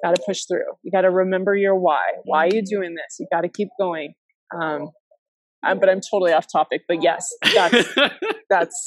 [0.02, 0.64] got to push through.
[0.82, 2.02] You got to remember your why.
[2.24, 2.80] Why are you mm-hmm.
[2.80, 3.16] doing this?
[3.18, 4.14] You got to keep going.
[4.54, 4.90] Um,
[5.62, 6.82] um, but I'm totally off topic.
[6.88, 7.88] But yes, that's
[8.50, 8.86] that's.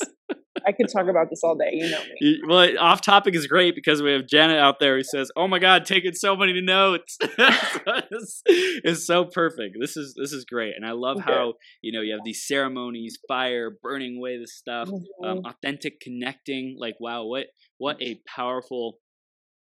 [0.67, 1.69] I could talk about this all day.
[1.71, 2.41] You know me.
[2.45, 5.57] Well, off topic is great because we have Janet out there who says, "Oh my
[5.57, 9.77] God, taking so many notes." it's, it's, so perfect.
[9.79, 11.31] This is this is great, and I love okay.
[11.31, 15.25] how you know you have these ceremonies, fire, burning away the stuff, um, mm-hmm.
[15.25, 16.75] um, authentic connecting.
[16.77, 18.97] Like, wow, what what a powerful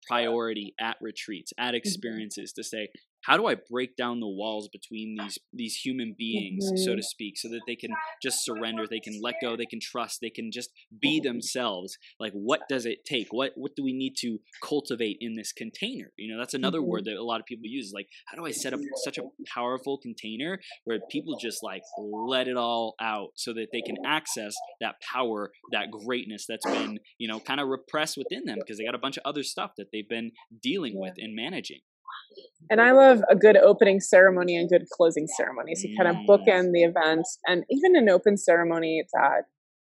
[0.07, 1.76] priority at retreats, at mm-hmm.
[1.76, 2.88] experiences to say,
[3.27, 6.77] how do I break down the walls between these these human beings, mm-hmm.
[6.77, 7.91] so to speak, so that they can
[8.23, 11.97] just surrender, they can let go, they can trust, they can just be themselves.
[12.19, 13.29] Like what does it take?
[13.31, 16.13] What what do we need to cultivate in this container?
[16.17, 16.91] You know, that's another mm-hmm.
[16.91, 17.93] word that a lot of people use.
[17.95, 22.49] Like, how do I set up such a powerful container where people just like let
[22.49, 27.29] it all out so that they can access that power, that greatness that's been, you
[27.29, 29.89] know, kind of repressed within them because they got a bunch of other stuff that
[29.93, 30.33] they've been
[30.63, 31.81] dealing with and managing.
[32.70, 35.74] And I love a good opening ceremony and good closing ceremony.
[35.74, 39.42] So kind of bookend the event and even an open ceremony that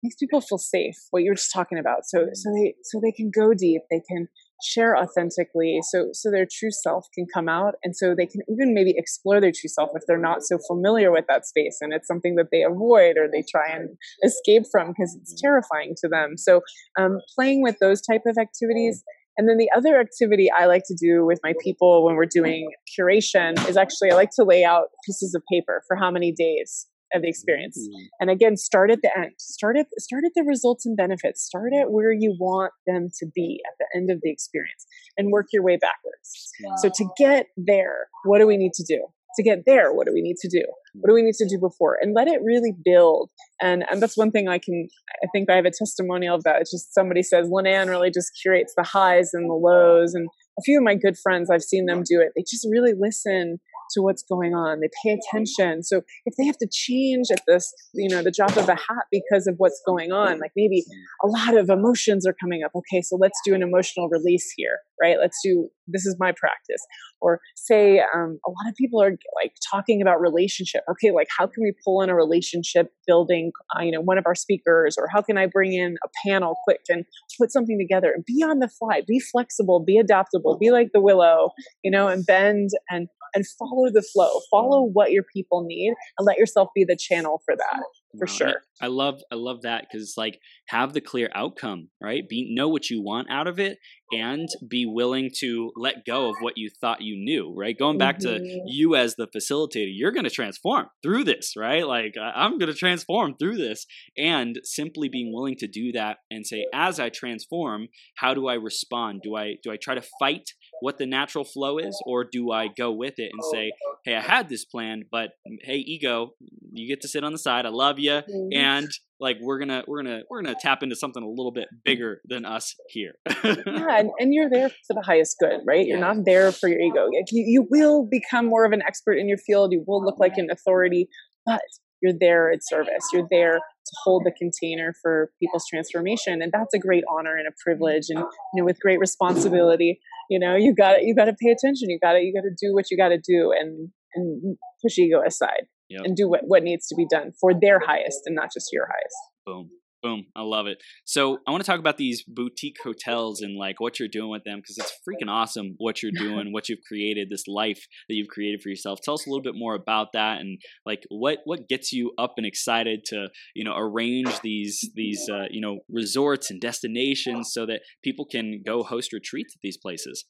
[0.03, 2.05] makes people feel safe, what you were just talking about.
[2.05, 4.29] So so they so they can go deep, they can
[4.63, 8.75] share authentically, so so their true self can come out and so they can even
[8.75, 12.07] maybe explore their true self if they're not so familiar with that space and it's
[12.07, 13.89] something that they avoid or they try and
[14.25, 16.37] escape from because it's terrifying to them.
[16.37, 16.61] So
[16.99, 19.03] um, playing with those type of activities
[19.37, 22.71] and then the other activity I like to do with my people when we're doing
[22.99, 26.87] curation is actually I like to lay out pieces of paper for how many days
[27.15, 27.79] of the experience.
[27.79, 28.07] Mm-hmm.
[28.21, 29.33] And again, start at the end.
[29.39, 31.43] Start at start at the results and benefits.
[31.43, 35.31] Start at where you want them to be at the end of the experience and
[35.31, 36.51] work your way backwards.
[36.63, 36.75] Wow.
[36.77, 39.07] So to get there, what do we need to do?
[39.37, 40.65] To get there, what do we need to do?
[40.95, 41.99] What do we need to do before?
[42.01, 43.31] And let it really build.
[43.61, 44.89] And and that's one thing I can
[45.23, 46.61] I think I have a testimonial of that.
[46.61, 50.15] It's just somebody says Lynn really just curates the highs and the lows.
[50.15, 52.33] And a few of my good friends, I've seen them do it.
[52.37, 53.59] They just really listen
[53.93, 54.81] to what's going on.
[54.81, 55.83] They pay attention.
[55.83, 59.07] So if they have to change at this, you know, the drop of a hat
[59.11, 60.85] because of what's going on, like maybe
[61.23, 62.73] a lot of emotions are coming up.
[62.75, 65.17] Okay, so let's do an emotional release here, right?
[65.21, 66.81] Let's do this is my practice.
[67.21, 69.11] Or say um, a lot of people are
[69.43, 70.83] like talking about relationship.
[70.91, 74.25] Okay, like how can we pull in a relationship building, uh, you know, one of
[74.27, 77.05] our speakers, or how can I bring in a panel quick and
[77.39, 81.01] put something together and be on the fly, be flexible, be adaptable, be like the
[81.01, 81.51] willow,
[81.83, 84.41] you know, and bend and and follow the flow.
[84.51, 87.83] Follow what your people need and let yourself be the channel for that
[88.19, 88.63] for sure.
[88.81, 92.29] I love i love that because it's like have the clear outcome, right?
[92.29, 93.79] Be know what you want out of it
[94.13, 97.79] and be willing to let go of what you thought you knew, right?
[97.79, 98.45] Going back mm-hmm.
[98.45, 101.87] to you as the facilitator, you're going to transform through this, right?
[101.87, 106.47] Like I'm going to transform through this and simply being willing to do that and
[106.47, 109.21] say as I transform, how do I respond?
[109.23, 110.51] Do I do I try to fight
[110.81, 113.73] what the natural flow is or do I go with it and say,
[114.05, 115.31] "Hey, I had this plan, but
[115.63, 116.35] hey ego,
[116.73, 117.67] you get to sit on the side.
[117.67, 118.49] I love you mm-hmm.
[118.53, 118.89] and
[119.25, 121.79] like we're gonna we're gonna we're gonna tap into something a little bit mm.
[121.85, 123.15] bigger than us here.
[123.45, 125.87] Yeah and, and, you're there for the highest good right?
[125.87, 127.09] You're not there for your ego.
[127.11, 129.73] You, you will become more of an expert in your field.
[129.73, 131.09] You will look like an authority
[131.47, 131.63] but
[132.03, 133.05] you're there at service.
[133.13, 137.49] You're there to hold the container for people's transformation and that's a great honor and
[137.49, 141.35] a privilege and you know with great responsibility you know you got you got to
[141.35, 141.91] pay attention.
[141.91, 144.99] You got to you got to do what you got to do and and push
[144.99, 146.03] ego aside yep.
[146.05, 148.87] and do what, what needs to be done for their highest and not just your
[148.87, 149.17] highest.
[149.47, 149.71] Boom.
[150.05, 150.27] Boom.
[150.37, 150.83] I love it.
[151.07, 154.45] So I want to talk about these boutique hotels and like what you're doing with
[154.45, 158.29] them because it's freaking awesome what you're doing, what you've created, this life that you've
[158.29, 158.99] created for yourself.
[159.03, 162.35] Tell us a little bit more about that and like what what gets you up
[162.37, 167.65] and excited to you know arrange these these uh, you know resorts and destinations so
[167.65, 170.27] that people can go host retreats at these places.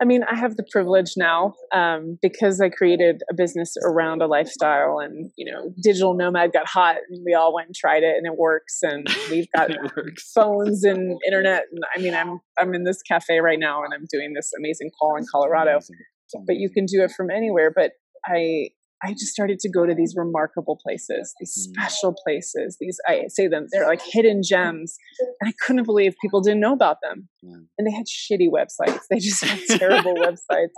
[0.00, 4.26] I mean, I have the privilege now um, because I created a business around a
[4.26, 8.16] lifestyle, and you know, digital nomad got hot, and we all went and tried it,
[8.16, 8.78] and it works.
[8.82, 9.70] And we've got
[10.34, 11.64] phones and internet.
[11.72, 14.90] And I mean, I'm I'm in this cafe right now, and I'm doing this amazing
[14.98, 15.80] call in Colorado.
[16.46, 17.72] But you can do it from anywhere.
[17.74, 17.92] But
[18.24, 18.68] I
[19.02, 21.72] I just started to go to these remarkable places, these mm.
[21.72, 22.76] special places.
[22.80, 24.96] These I say them, they're like hidden gems,
[25.40, 27.28] and I couldn't believe people didn't know about them.
[27.42, 29.02] And they had shitty websites.
[29.10, 30.74] They just had terrible websites,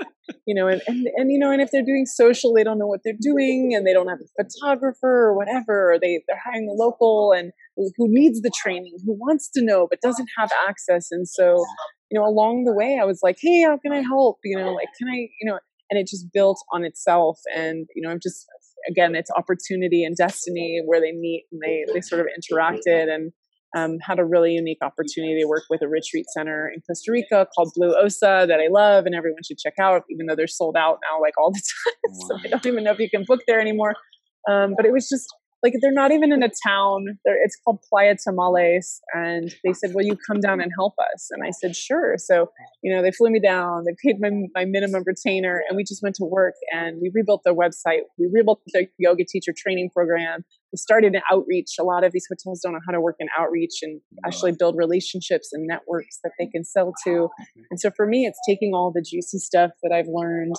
[0.47, 0.69] you know.
[0.69, 3.15] And, and and you know, and if they're doing social, they don't know what they're
[3.19, 5.93] doing, and they don't have a photographer or whatever.
[5.93, 7.53] Or they they're hiring a local and
[7.97, 11.09] who needs the training, who wants to know but doesn't have access.
[11.11, 11.65] And so,
[12.11, 14.39] you know, along the way, I was like, hey, how can I help?
[14.45, 15.59] You know, like, can I, you know
[15.91, 18.47] and it just built on itself and you know I'm just
[18.89, 23.33] again it's opportunity and destiny where they meet and they they sort of interacted and
[23.77, 27.47] um, had a really unique opportunity to work with a retreat center in Costa Rica
[27.55, 30.77] called Blue Osa that I love and everyone should check out, even though they're sold
[30.77, 31.63] out now like all the
[32.05, 32.15] time.
[32.29, 33.95] so I don't even know if you can book there anymore.
[34.51, 37.19] Um, but it was just like they're not even in a town.
[37.25, 41.29] They're, it's called Playa Tamales, and they said, "Will you come down and help us?"
[41.31, 42.51] And I said, "Sure." So
[42.83, 43.85] you know, they flew me down.
[43.85, 46.55] They paid my my minimum retainer, and we just went to work.
[46.73, 48.01] And we rebuilt their website.
[48.19, 50.45] We rebuilt the yoga teacher training program.
[50.73, 51.71] We started an outreach.
[51.81, 54.77] A lot of these hotels don't know how to work in outreach and actually build
[54.77, 57.29] relationships and networks that they can sell to.
[57.71, 60.55] And so for me, it's taking all the juicy stuff that I've learned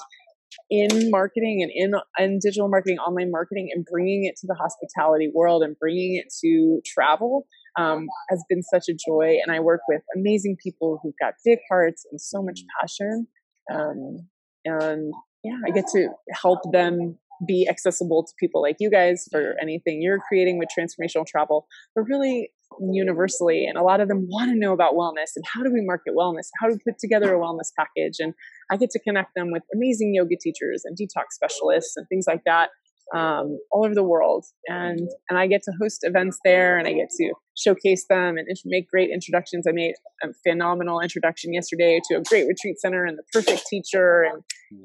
[0.70, 5.30] in marketing and in, in digital marketing, online marketing, and bringing it to the hospitality
[5.34, 7.46] world and bringing it to travel
[7.78, 9.38] um, has been such a joy.
[9.46, 13.28] And I work with amazing people who've got big hearts and so much passion.
[13.72, 14.28] Um,
[14.66, 19.56] and yeah, I get to help them be accessible to people like you guys for
[19.62, 23.66] anything you're creating with transformational travel, but really universally.
[23.66, 26.14] And a lot of them want to know about wellness and how do we market
[26.16, 26.50] wellness?
[26.60, 28.18] How do we put together a wellness package?
[28.20, 28.34] And
[28.71, 32.41] I get to connect them with amazing yoga teachers and detox specialists and things like
[32.45, 32.69] that
[33.13, 34.45] um, all over the world.
[34.67, 38.47] And and I get to host events there, and I get to showcase them and
[38.65, 39.65] make great introductions.
[39.67, 44.23] I made a phenomenal introduction yesterday to a great retreat center and the perfect teacher.
[44.23, 44.43] And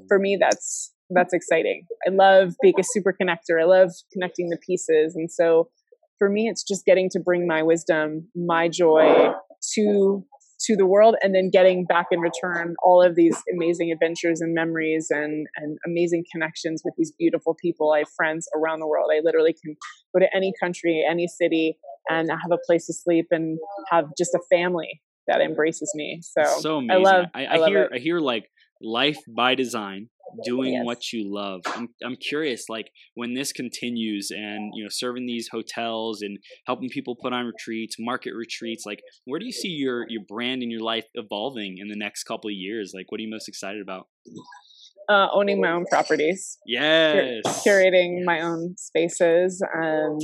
[0.08, 1.84] for me, that's that's exciting.
[2.06, 3.60] I love being a super connector.
[3.60, 5.68] I love connecting the pieces, and so
[6.18, 9.32] for me, it's just getting to bring my wisdom, my joy
[9.74, 10.24] to
[10.64, 14.54] to the world and then getting back in return all of these amazing adventures and
[14.54, 17.92] memories and, and amazing connections with these beautiful people.
[17.92, 19.10] I have friends around the world.
[19.12, 19.76] I literally can
[20.14, 23.58] go to any country, any city, and have a place to sleep and
[23.90, 26.20] have just a family that embraces me.
[26.22, 27.06] So, so amazing.
[27.06, 27.24] I love.
[27.34, 27.82] I, I, I love hear.
[27.82, 27.92] It.
[27.94, 28.48] I hear like
[28.80, 30.08] life by design
[30.44, 30.84] doing yes.
[30.84, 31.62] what you love.
[31.66, 36.88] I'm I'm curious, like when this continues and you know serving these hotels and helping
[36.88, 40.70] people put on retreats, market retreats, like where do you see your your brand and
[40.70, 42.92] your life evolving in the next couple of years?
[42.94, 44.08] Like what are you most excited about?
[45.08, 46.58] Uh, owning my own properties.
[46.66, 47.42] Yes.
[47.44, 50.20] Cur- curating my own spaces and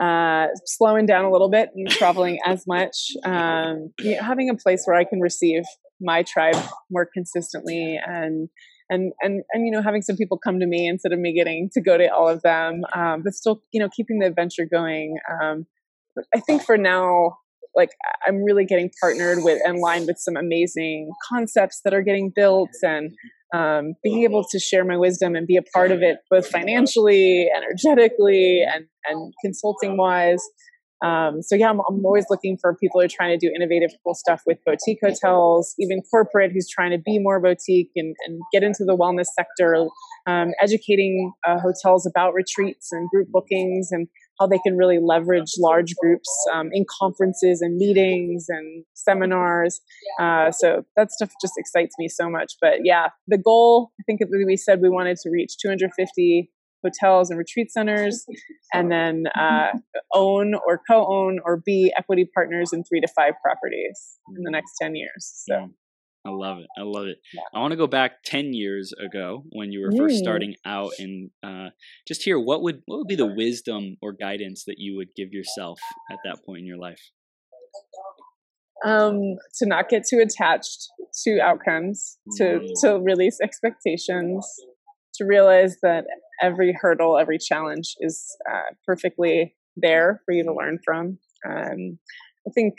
[0.00, 3.12] uh, slowing down a little bit and traveling as much.
[3.24, 5.62] Um, you know, having a place where I can receive
[6.00, 6.56] my tribe
[6.90, 8.48] more consistently and
[8.92, 11.70] and and and you know having some people come to me instead of me getting
[11.72, 15.16] to go to all of them um, but still you know keeping the adventure going
[15.42, 15.66] um,
[16.34, 17.36] i think for now
[17.74, 17.90] like
[18.26, 22.70] i'm really getting partnered with and lined with some amazing concepts that are getting built
[22.82, 23.10] and
[23.54, 27.48] um, being able to share my wisdom and be a part of it both financially
[27.54, 30.42] energetically and and consulting wise
[31.02, 33.90] Um, so yeah, I'm, I'm, always looking for people who are trying to do innovative,
[34.04, 38.40] cool stuff with boutique hotels, even corporate who's trying to be more boutique and, and
[38.52, 39.88] get into the wellness sector,
[40.26, 44.06] um, educating uh, hotels about retreats and group bookings and
[44.38, 49.80] how they can really leverage large groups um, in conferences and meetings and seminars.
[50.20, 52.54] Uh, so that stuff just excites me so much.
[52.60, 56.50] But yeah, the goal, I think we said we wanted to reach 250
[56.84, 58.24] hotels and retreat centers,
[58.72, 59.68] and then uh,
[60.14, 64.72] own or co-own or be equity partners in three to five properties in the next
[64.80, 65.44] 10 years.
[65.48, 65.70] So.
[66.24, 66.66] I love it.
[66.78, 67.18] I love it.
[67.34, 67.40] Yeah.
[67.52, 71.30] I want to go back ten years ago when you were first starting out, and
[71.42, 71.70] uh,
[72.06, 75.32] just hear what would what would be the wisdom or guidance that you would give
[75.32, 75.80] yourself
[76.12, 77.00] at that point in your life.
[78.84, 80.88] Um, to not get too attached
[81.24, 82.68] to outcomes, to mm.
[82.82, 84.46] to release expectations,
[85.14, 86.04] to realize that
[86.42, 91.18] every hurdle, every challenge is uh, perfectly there for you to learn from.
[91.48, 91.98] Um,
[92.46, 92.74] I think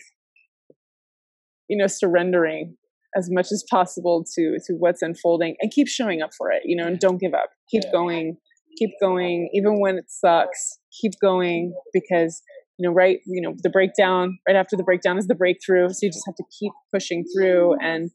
[1.70, 2.76] you know surrendering
[3.16, 6.76] as much as possible to to what's unfolding and keep showing up for it you
[6.76, 7.50] know and don't give up.
[7.72, 8.38] Keep going
[8.78, 12.42] keep going even when it sucks keep going because
[12.78, 16.00] you know right you know the breakdown right after the breakdown is the breakthrough so
[16.02, 17.76] you just have to keep pushing through.
[17.82, 18.12] And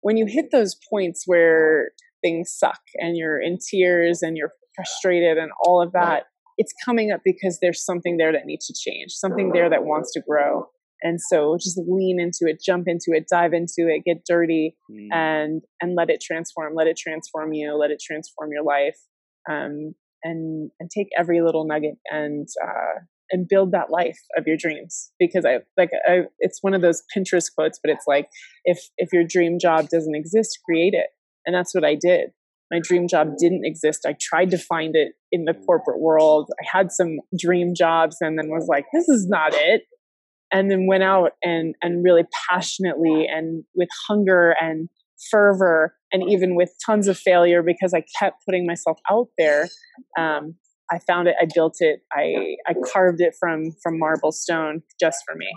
[0.00, 1.90] when you hit those points where
[2.22, 6.24] things suck and you're in tears and you're frustrated and all of that
[6.58, 10.12] it's coming up because there's something there that needs to change something there that wants
[10.12, 10.66] to grow.
[11.02, 15.08] And so just lean into it jump into it dive into it get dirty mm.
[15.12, 18.96] and and let it transform let it transform you let it transform your life
[19.48, 19.94] um,
[20.24, 23.00] and and take every little nugget and uh,
[23.30, 25.12] and build that life of your dreams.
[25.18, 28.30] Because i like I, it's one of those pinterest quotes but it's like
[28.64, 31.08] if if your dream job doesn't exist create it
[31.46, 32.30] and that's what i did
[32.70, 36.76] my dream job didn't exist i tried to find it in the corporate world i
[36.76, 39.82] had some dream jobs and then was like this is not it
[40.52, 44.88] and then went out and and really passionately and with hunger and
[45.30, 49.68] fervor and even with tons of failure because I kept putting myself out there.
[50.18, 50.56] Um,
[50.90, 55.18] I found it, I built it, I I carved it from from marble stone just
[55.26, 55.48] for me.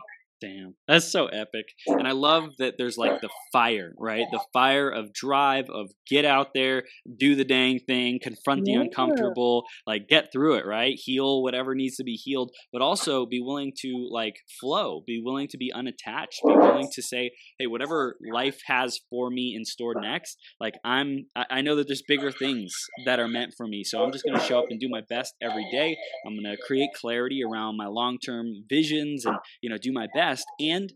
[0.42, 1.66] Damn, that's so epic.
[1.86, 4.26] And I love that there's like the fire, right?
[4.32, 6.84] The fire of drive, of get out there,
[7.18, 8.82] do the dang thing, confront the yeah.
[8.82, 10.94] uncomfortable, like get through it, right?
[10.96, 15.50] Heal whatever needs to be healed, but also be willing to like flow, be willing
[15.50, 19.96] to be unattached, be willing to say, hey, whatever life has for me in store
[20.00, 22.74] next, like I'm, I know that there's bigger things
[23.06, 23.84] that are meant for me.
[23.84, 25.98] So I'm just going to show up and do my best every day.
[26.26, 30.08] I'm going to create clarity around my long term visions and, you know, do my
[30.16, 30.29] best
[30.60, 30.92] and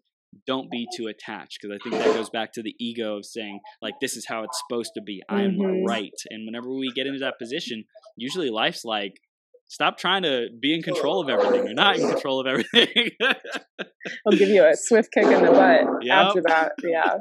[0.47, 3.59] don't be too attached because I think that goes back to the ego of saying
[3.81, 5.21] like this is how it's supposed to be.
[5.29, 5.86] I'm mm-hmm.
[5.86, 6.11] right.
[6.29, 7.86] And whenever we get into that position,
[8.17, 9.19] usually life's like
[9.67, 11.65] stop trying to be in control of everything.
[11.65, 13.11] You're not in control of everything.
[13.21, 16.17] I'll give you a swift kick in the butt yep.
[16.17, 16.71] after that.
[16.84, 17.15] Yeah.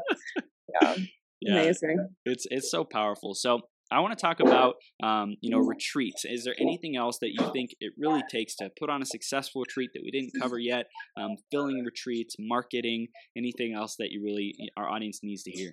[0.80, 0.94] Yeah.
[1.40, 1.60] yeah.
[1.60, 2.08] Amazing.
[2.24, 3.34] It's it's so powerful.
[3.34, 3.60] So
[3.92, 6.24] I want to talk about, um, you know, retreats.
[6.24, 9.62] Is there anything else that you think it really takes to put on a successful
[9.62, 10.86] retreat that we didn't cover yet?
[11.16, 15.72] Um, filling retreats, marketing, anything else that you really our audience needs to hear?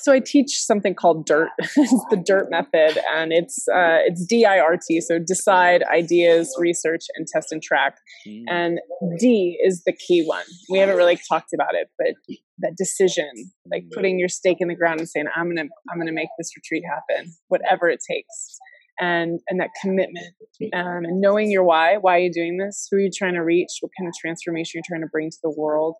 [0.00, 1.48] So I teach something called DIRT.
[1.58, 5.00] it's the DIRT method, and it's uh, it's D I R T.
[5.00, 7.96] So decide, ideas, research, and test and track.
[8.26, 8.42] Mm.
[8.48, 8.78] And
[9.18, 10.44] D is the key one.
[10.70, 12.14] We haven't really talked about it, but
[12.58, 13.30] that decision,
[13.70, 13.94] like mm.
[13.94, 16.84] putting your stake in the ground and saying, "I'm gonna I'm gonna make this retreat
[16.88, 18.58] happen, whatever it takes."
[18.98, 20.32] And, and that commitment
[20.72, 23.44] um, and knowing your why why are you doing this who are you trying to
[23.44, 25.96] reach what kind of transformation you're trying to bring to the world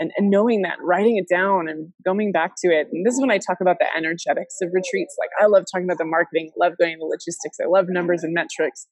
[0.00, 2.88] and, and knowing that, writing it down and going back to it.
[2.90, 5.14] And this is when I talk about the energetics of retreats.
[5.20, 8.24] Like I love talking about the marketing, I love going to logistics, I love numbers
[8.24, 8.86] and metrics.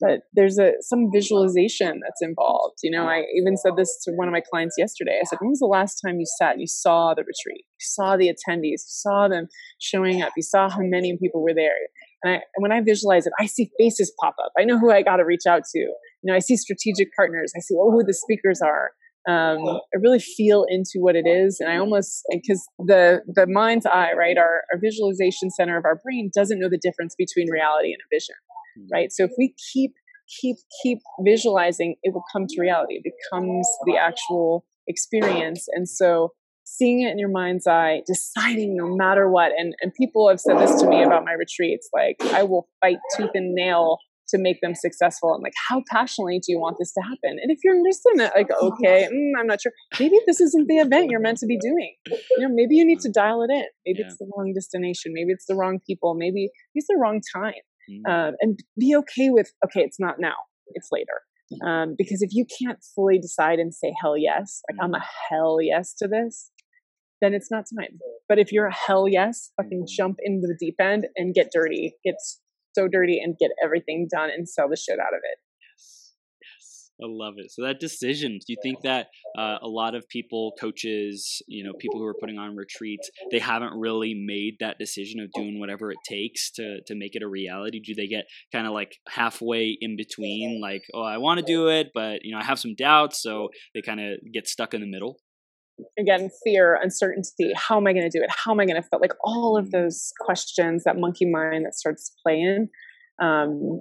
[0.00, 2.78] But there's a some visualization that's involved.
[2.82, 5.20] You know, I even said this to one of my clients yesterday.
[5.22, 7.64] I said, When was the last time you sat and you saw the retreat?
[7.64, 9.46] You saw the attendees, you saw them
[9.78, 11.70] showing up, you saw how many people were there.
[12.24, 14.50] And, I, when I visualize it, I see faces pop up.
[14.58, 15.78] I know who I got to reach out to.
[15.78, 17.52] You know, I see strategic partners.
[17.56, 18.90] I see oh, who the speakers are
[19.28, 23.86] um, I really feel into what it is, and I almost because the the mind's
[23.86, 27.92] eye, right, our, our visualization center of our brain doesn't know the difference between reality
[27.92, 28.34] and a vision,
[28.76, 28.86] hmm.
[28.92, 29.12] right?
[29.12, 29.92] So if we keep
[30.40, 32.94] keep keep visualizing, it will come to reality.
[32.94, 36.32] It becomes the actual experience, and so
[36.64, 39.52] seeing it in your mind's eye, deciding no matter what.
[39.56, 42.98] And and people have said this to me about my retreats, like I will fight
[43.16, 43.98] tooth and nail
[44.32, 47.38] to make them successful and like how passionately do you want this to happen?
[47.40, 50.66] And if you're just in it like okay mm, i'm not sure maybe this isn't
[50.68, 51.94] the event you're meant to be doing.
[52.08, 53.64] You know maybe you need to dial it in.
[53.86, 54.06] Maybe yeah.
[54.06, 55.12] it's the wrong destination.
[55.14, 56.14] Maybe it's the wrong people.
[56.14, 58.10] Maybe it's the wrong time mm-hmm.
[58.10, 60.34] um, and be okay with okay it's not now
[60.74, 61.20] it's later.
[61.66, 65.58] Um, because if you can't fully decide and say hell yes, like I'm a hell
[65.60, 66.50] yes to this,
[67.20, 67.98] then it's not time.
[68.28, 71.94] But if you're a hell yes, fucking jump into the deep end and get dirty,
[72.04, 72.14] get
[72.74, 75.38] so dirty and get everything done and sell the shit out of it.
[75.60, 77.50] Yes, yes, I love it.
[77.50, 79.08] So that decision, do you think that
[79.38, 83.38] uh, a lot of people, coaches, you know, people who are putting on retreats, they
[83.38, 87.28] haven't really made that decision of doing whatever it takes to to make it a
[87.28, 87.80] reality?
[87.80, 91.68] Do they get kind of like halfway in between, like, oh, I want to do
[91.68, 94.80] it, but you know, I have some doubts, so they kind of get stuck in
[94.80, 95.18] the middle?
[95.98, 97.52] Again, fear, uncertainty.
[97.54, 98.30] How am I going to do it?
[98.30, 99.00] How am I going to feel?
[99.00, 102.68] Like all of those questions, that monkey mind that starts playing.
[103.20, 103.80] Um,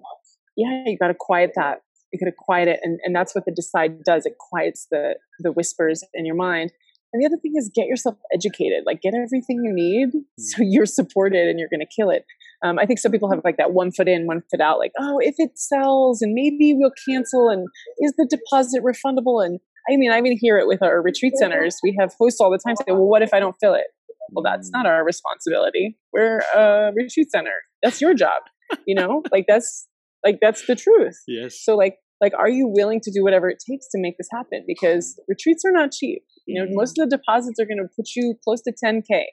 [0.55, 1.81] yeah, you got to quiet that
[2.11, 5.15] you got to quiet it and, and that's what the decide does it quiets the
[5.39, 6.71] the whispers in your mind
[7.13, 10.67] and the other thing is get yourself educated like get everything you need so mm.
[10.69, 12.25] you're supported and you're going to kill it
[12.63, 14.91] um, i think some people have like that one foot in one foot out like
[14.99, 17.67] oh if it sells and maybe we'll cancel and
[17.99, 19.59] is the deposit refundable and
[19.91, 22.59] i mean i even hear it with our retreat centers we have hosts all the
[22.65, 23.87] time say well what if i don't fill it
[24.31, 28.41] well that's not our responsibility we're a retreat center that's your job
[28.87, 29.87] you know like that's
[30.23, 31.21] like that's the truth.
[31.27, 31.59] Yes.
[31.61, 34.63] So like like are you willing to do whatever it takes to make this happen?
[34.67, 36.23] Because retreats are not cheap.
[36.45, 36.75] You know, mm-hmm.
[36.75, 39.23] most of the deposits are going to put you close to 10k.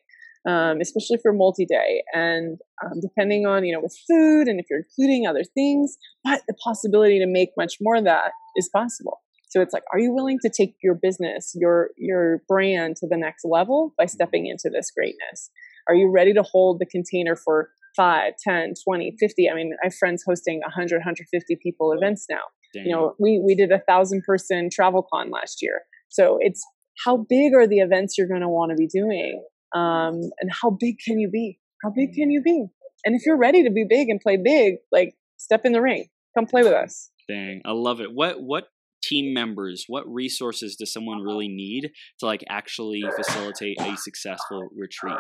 [0.47, 4.83] Um, especially for multi-day and um, depending on you know with food and if you're
[4.89, 9.61] including other things but the possibility to make much more of that is possible so
[9.61, 13.45] it's like are you willing to take your business your your brand to the next
[13.45, 15.51] level by stepping into this greatness?
[15.89, 19.87] Are you ready to hold the container for 5 10 20 50 i mean i
[19.87, 22.43] have friends hosting 100 150 people events now.
[22.73, 22.85] Damn.
[22.85, 25.83] you know we we did a thousand person travel con last year.
[26.09, 26.65] So it's
[27.05, 29.45] how big are the events you're going to want to be doing?
[29.75, 31.59] Um, and how big can you be?
[31.83, 32.67] How big can you be?
[33.05, 36.09] And if you're ready to be big and play big like step in the ring.
[36.37, 37.11] Come play with us.
[37.29, 38.13] Dang i love it.
[38.13, 38.69] What what
[39.09, 45.19] team members what resources does someone really need to like actually facilitate a successful retreat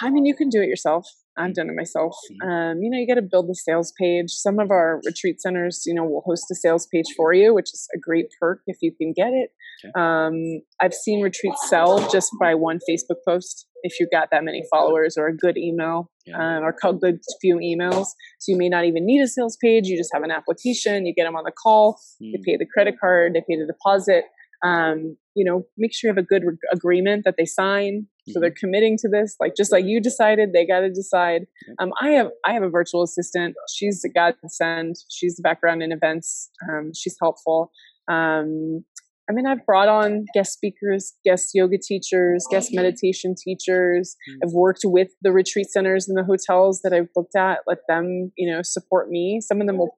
[0.00, 1.08] I mean, you can do it yourself.
[1.38, 2.16] I've done it myself.
[2.42, 2.48] Mm-hmm.
[2.48, 4.30] Um, you know, you got to build the sales page.
[4.30, 7.72] Some of our retreat centers, you know, will host a sales page for you, which
[7.72, 9.50] is a great perk if you can get it.
[9.84, 9.92] Okay.
[9.96, 14.62] Um, I've seen retreats sell just by one Facebook post if you've got that many
[14.70, 16.36] followers or a good email yeah.
[16.36, 18.06] um, or a good few emails.
[18.38, 19.86] So you may not even need a sales page.
[19.86, 21.06] You just have an application.
[21.06, 21.98] You get them on the call.
[22.22, 22.32] Mm.
[22.32, 23.34] They pay the credit card.
[23.34, 24.24] They pay the deposit.
[24.64, 28.40] Um, you know, make sure you have a good re- agreement that they sign so
[28.40, 28.56] they're mm-hmm.
[28.58, 31.42] committing to this like just like you decided they got to decide
[31.78, 35.92] um, i have i have a virtual assistant she's a godsend she's the background in
[35.92, 37.70] events um, she's helpful
[38.08, 38.84] um,
[39.28, 44.36] i mean i've brought on guest speakers guest yoga teachers guest meditation teachers mm.
[44.44, 48.32] i've worked with the retreat centers and the hotels that i've booked at let them
[48.36, 49.96] you know support me some of them will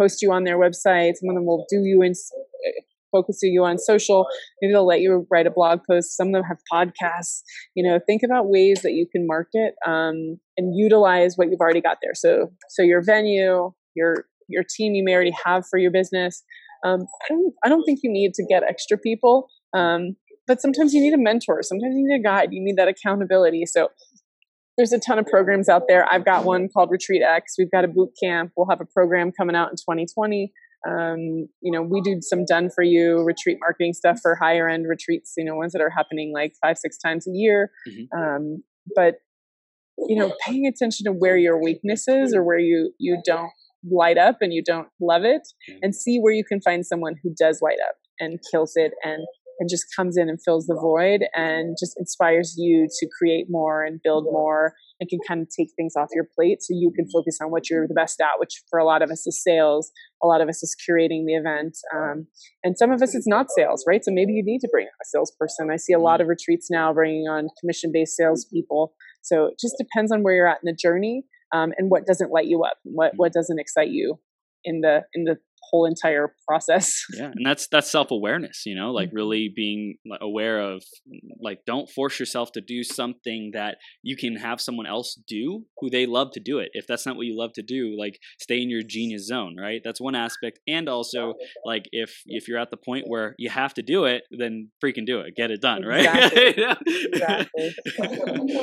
[0.00, 2.14] post you on their website some of them will do you in
[3.12, 4.26] focusing you on social.
[4.60, 6.16] Maybe they'll let you write a blog post.
[6.16, 7.42] Some of them have podcasts.
[7.74, 11.80] You know, think about ways that you can market um, and utilize what you've already
[11.80, 12.14] got there.
[12.14, 16.42] So, so your venue, your your team you may already have for your business.
[16.84, 19.48] Um, I don't I don't think you need to get extra people.
[19.74, 20.16] Um,
[20.46, 21.62] but sometimes you need a mentor.
[21.62, 22.48] Sometimes you need a guide.
[22.52, 23.66] You need that accountability.
[23.66, 23.88] So
[24.78, 26.06] there's a ton of programs out there.
[26.10, 27.54] I've got one called Retreat X.
[27.58, 28.52] We've got a boot camp.
[28.56, 30.52] We'll have a program coming out in 2020
[30.86, 34.86] um, you know, we do some done for you retreat marketing stuff for higher end
[34.88, 37.70] retreats, you know, ones that are happening like five, six times a year.
[37.88, 38.18] Mm-hmm.
[38.18, 38.62] Um,
[38.94, 39.16] but,
[40.06, 43.50] you know, paying attention to where your weakness is or where you, you don't
[43.90, 45.78] light up and you don't love it mm-hmm.
[45.82, 49.24] and see where you can find someone who does light up and kills it and
[49.58, 53.84] and just comes in and fills the void and just inspires you to create more
[53.84, 57.04] and build more and can kind of take things off your plate so you can
[57.04, 57.18] mm-hmm.
[57.18, 59.90] focus on what you're the best at, which for a lot of us is sales.
[60.22, 61.76] A lot of us is curating the event.
[61.94, 62.26] Um,
[62.64, 64.04] and some of us it's not sales, right?
[64.04, 65.70] So maybe you need to bring a salesperson.
[65.72, 66.22] I see a lot mm-hmm.
[66.22, 68.94] of retreats now bringing on commission based salespeople.
[69.22, 72.30] So it just depends on where you're at in the journey um, and what doesn't
[72.30, 74.18] light you up, what, what doesn't excite you
[74.64, 75.36] in the in the
[75.70, 77.04] whole entire process.
[77.18, 78.62] Yeah, and that's that's self awareness.
[78.64, 79.16] You know, like mm-hmm.
[79.16, 80.82] really being aware of
[81.40, 85.90] like don't force yourself to do something that you can have someone else do who
[85.90, 86.68] they love to do it.
[86.74, 89.80] If that's not what you love to do, like stay in your genius zone, right?
[89.82, 90.60] That's one aspect.
[90.68, 94.22] And also, like if if you're at the point where you have to do it,
[94.30, 96.06] then freaking do it, get it done, right?
[96.38, 96.64] Exactly.
[97.12, 97.74] exactly.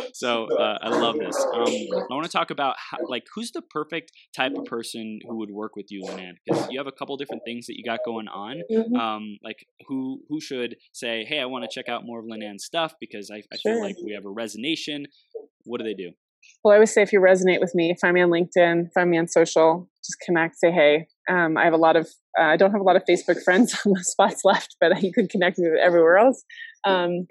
[0.14, 1.36] so uh, I love this.
[1.54, 5.38] Um, I want to talk about how, like who's the perfect type of person who
[5.38, 8.00] would work with you, Lynann, because you have a couple different things that you got
[8.06, 8.62] going on.
[8.72, 8.96] Mm-hmm.
[8.96, 12.66] Um, like who who should say, hey, I want to check out more of Lynann's
[12.66, 13.74] stuff because I, I sure.
[13.74, 15.06] feel like we have a resonation.
[15.64, 16.12] What do they do?
[16.64, 19.18] Well, I always say if you resonate with me, find me on LinkedIn, find me
[19.18, 21.08] on social, just connect, say hey.
[21.30, 22.08] Um, I have a lot of,
[22.40, 25.12] uh, I don't have a lot of Facebook friends on the spots left, but you
[25.12, 26.44] could connect me with everywhere else.
[26.86, 27.28] Um,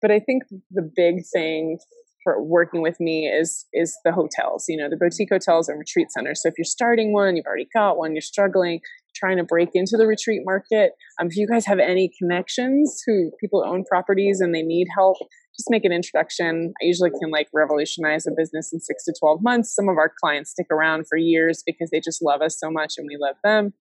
[0.00, 1.78] but I think the big thing
[2.22, 6.10] for working with me is is the hotels you know the boutique hotels and retreat
[6.10, 6.42] centers.
[6.42, 8.80] So if you're starting one you've already got one you're struggling
[9.14, 13.30] trying to break into the retreat market um, if you guys have any connections who
[13.40, 15.16] people own properties and they need help
[15.58, 16.72] just make an introduction.
[16.80, 19.74] I usually can like revolutionize a business in six to 12 months.
[19.74, 22.94] Some of our clients stick around for years because they just love us so much
[22.96, 23.72] and we love them.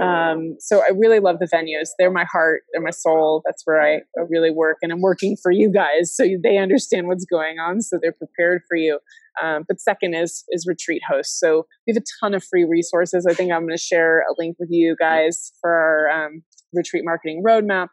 [0.00, 1.88] Um, so I really love the venues.
[1.98, 3.42] They're my heart, they're my soul.
[3.44, 4.78] That's where I really work.
[4.80, 8.62] And I'm working for you guys so they understand what's going on so they're prepared
[8.66, 8.98] for you.
[9.42, 11.38] Um, but second is is retreat hosts.
[11.38, 13.26] So we have a ton of free resources.
[13.28, 16.42] I think I'm going to share a link with you guys for our um,
[16.76, 17.88] retreat marketing roadmap,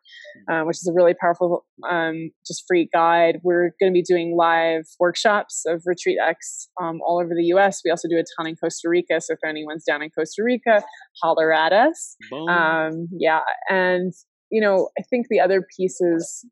[0.51, 3.39] uh, which is a really powerful, um, just free guide.
[3.43, 7.81] We're going to be doing live workshops of Retreat X um, all over the U.S.
[7.83, 9.21] We also do a ton in Costa Rica.
[9.21, 10.83] So if anyone's down in Costa Rica,
[11.21, 12.15] holler at us.
[12.49, 14.13] Um, yeah, and
[14.51, 16.45] you know, I think the other piece is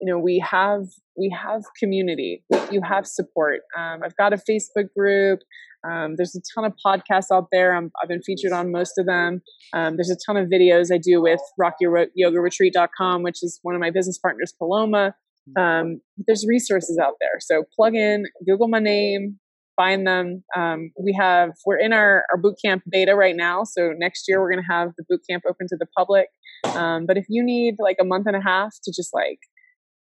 [0.00, 0.84] you know we have
[1.16, 2.44] we have community.
[2.70, 3.60] You have support.
[3.76, 5.40] Um, i've got a facebook group.
[5.88, 7.76] Um, there's a ton of podcasts out there.
[7.76, 9.40] I have been featured on most of them.
[9.72, 13.90] Um, there's a ton of videos i do with rockyouryogaretreat.com which is one of my
[13.90, 15.14] business partners paloma.
[15.56, 17.38] Um, there's resources out there.
[17.40, 19.38] So plug in google my name
[19.76, 20.42] find them.
[20.56, 23.62] Um, we have we're in our, our boot camp beta right now.
[23.62, 26.28] So next year we're going to have the boot camp open to the public.
[26.64, 29.38] Um, but if you need like a month and a half to just like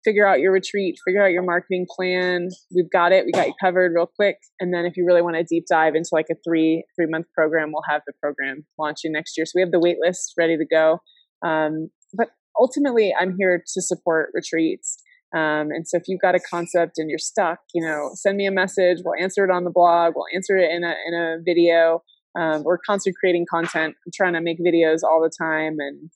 [0.05, 2.49] figure out your retreat, figure out your marketing plan.
[2.75, 3.25] We've got it.
[3.27, 4.37] We got you covered real quick.
[4.59, 7.27] And then if you really want to deep dive into like a three three month
[7.35, 9.47] program, we'll have the program launching next year.
[9.47, 10.99] So we have the wait list ready to go.
[11.47, 12.29] Um, but
[12.59, 14.99] ultimately, I'm here to support retreats.
[15.35, 18.47] Um, and so if you've got a concept and you're stuck, you know, send me
[18.47, 18.99] a message.
[19.05, 20.15] We'll answer it on the blog.
[20.17, 22.03] We'll answer it in a in a video.
[22.39, 23.95] Um, we're constantly creating content.
[24.07, 26.11] I'm trying to make videos all the time and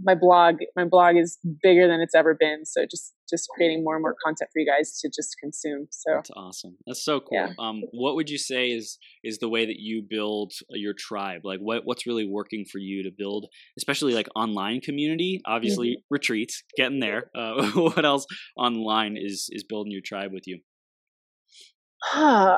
[0.00, 2.64] my blog my blog is bigger than it's ever been.
[2.64, 5.88] So just just creating more and more content for you guys to just consume.
[5.90, 6.76] So that's awesome.
[6.86, 7.28] That's so cool.
[7.32, 7.48] Yeah.
[7.58, 11.42] um what would you say is is the way that you build your tribe?
[11.44, 13.46] Like what what's really working for you to build
[13.76, 15.40] especially like online community?
[15.46, 16.14] Obviously mm-hmm.
[16.14, 17.30] retreats getting there.
[17.34, 18.26] Uh, what else
[18.56, 20.60] online is is building your tribe with you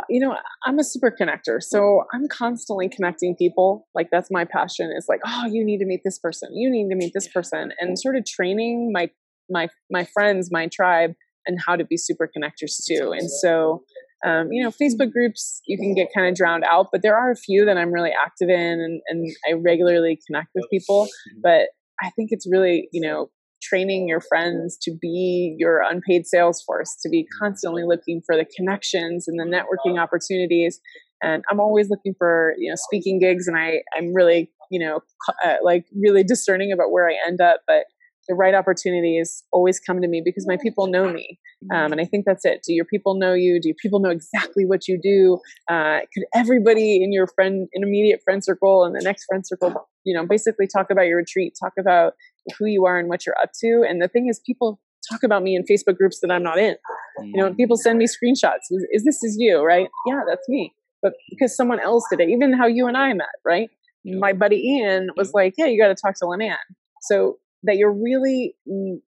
[0.09, 1.63] you know, I'm a super connector.
[1.63, 3.89] So I'm constantly connecting people.
[3.95, 6.51] Like that's my passion is like, oh, you need to meet this person.
[6.55, 9.11] You need to meet this person and sort of training my
[9.49, 11.13] my my friends, my tribe
[11.47, 13.13] and how to be super connectors too.
[13.13, 13.83] And so
[14.27, 17.31] um, you know, Facebook groups you can get kind of drowned out, but there are
[17.31, 21.09] a few that I'm really active in and, and I regularly connect with people.
[21.43, 21.69] But
[22.03, 23.31] I think it's really, you know,
[23.63, 28.47] training your friends to be your unpaid sales force, to be constantly looking for the
[28.57, 30.81] connections and the networking opportunities.
[31.23, 35.01] And I'm always looking for, you know, speaking gigs and I, I'm really, you know,
[35.45, 37.85] uh, like really discerning about where I end up, but
[38.29, 41.39] the right opportunities always come to me because my people know me.
[41.75, 42.63] Um, and I think that's it.
[42.67, 43.61] Do your people know you?
[43.61, 45.39] Do people know exactly what you do?
[45.69, 50.15] Uh, could everybody in your friend, intermediate friend circle and the next friend circle, you
[50.15, 52.15] know, basically talk about your retreat, talk about
[52.59, 53.85] who you are and what you're up to.
[53.89, 54.81] And the thing is, people
[55.11, 56.77] talk about me in Facebook groups that I'm not in.
[57.23, 58.71] You know, people send me screenshots.
[58.71, 59.89] Is, is this is you, right?
[60.07, 60.73] Yeah, that's me.
[61.03, 63.69] But because someone else did it, even how you and I met, right?
[64.05, 66.57] My buddy Ian was like, "Yeah, you got to talk to Lynann."
[67.03, 69.01] So that you're really mm,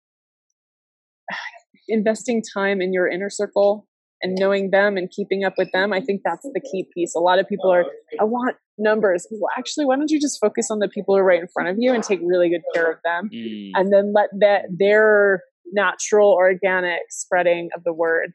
[1.88, 3.88] investing time in your inner circle
[4.22, 7.16] and knowing them and keeping up with them, I think that's the key piece.
[7.16, 7.86] A lot of people are,
[8.20, 9.28] I want numbers.
[9.32, 11.70] Well, actually, why don't you just focus on the people who are right in front
[11.70, 13.72] of you and take really good care of them, mm.
[13.76, 15.42] and then let that their
[15.74, 18.34] natural, organic spreading of the word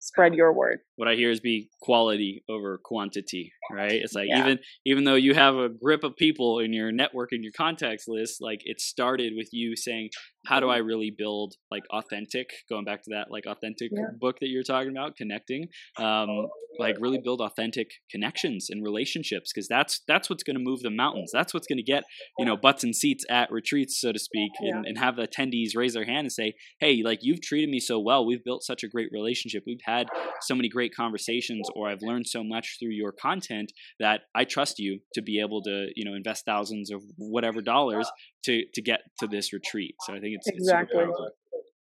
[0.00, 0.78] spread your word.
[0.98, 3.92] What I hear is be quality over quantity, right?
[3.92, 4.40] It's like yeah.
[4.40, 8.08] even even though you have a grip of people in your network and your contacts
[8.08, 10.10] list, like it started with you saying,
[10.48, 12.50] how do I really build like authentic?
[12.68, 14.06] Going back to that like authentic yeah.
[14.18, 15.68] book that you're talking about, connecting,
[15.98, 20.80] um, like really build authentic connections and relationships because that's that's what's going to move
[20.80, 21.30] the mountains.
[21.32, 22.04] That's what's going to get
[22.38, 24.76] you know butts and seats at retreats, so to speak, yeah.
[24.76, 27.80] and, and have the attendees raise their hand and say, hey, like you've treated me
[27.80, 28.24] so well.
[28.24, 29.64] We've built such a great relationship.
[29.66, 30.08] We've had
[30.42, 34.78] so many great conversations, or I've learned so much through your content that I trust
[34.78, 38.10] you to be able to you know invest thousands of whatever dollars
[38.44, 39.94] to to get to this retreat.
[40.06, 41.04] So I think it's exactly.
[41.04, 41.32] It's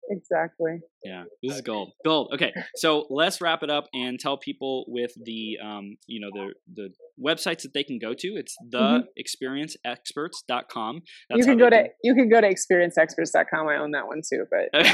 [0.09, 0.79] exactly.
[1.03, 1.93] Yeah, this is gold.
[2.05, 2.29] Gold.
[2.33, 6.53] Okay, so let's wrap it up and tell people with the um, you know, the
[6.73, 6.89] the
[7.23, 8.27] websites that they can go to.
[8.35, 11.01] It's theexperienceexperts.com.
[11.29, 13.67] That's you can go to you can go to experienceexperts.com.
[13.67, 14.69] I own that one too, but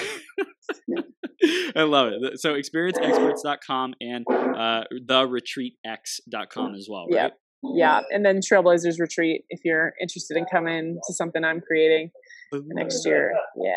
[1.75, 2.39] I love it.
[2.39, 7.31] So experienceexperts.com and uh, theretreatx.com as well, right?
[7.63, 7.71] Yeah.
[7.75, 12.11] yeah, and then Trailblazers Retreat if you're interested in coming to something I'm creating
[12.53, 13.33] next year.
[13.55, 13.73] Yeah.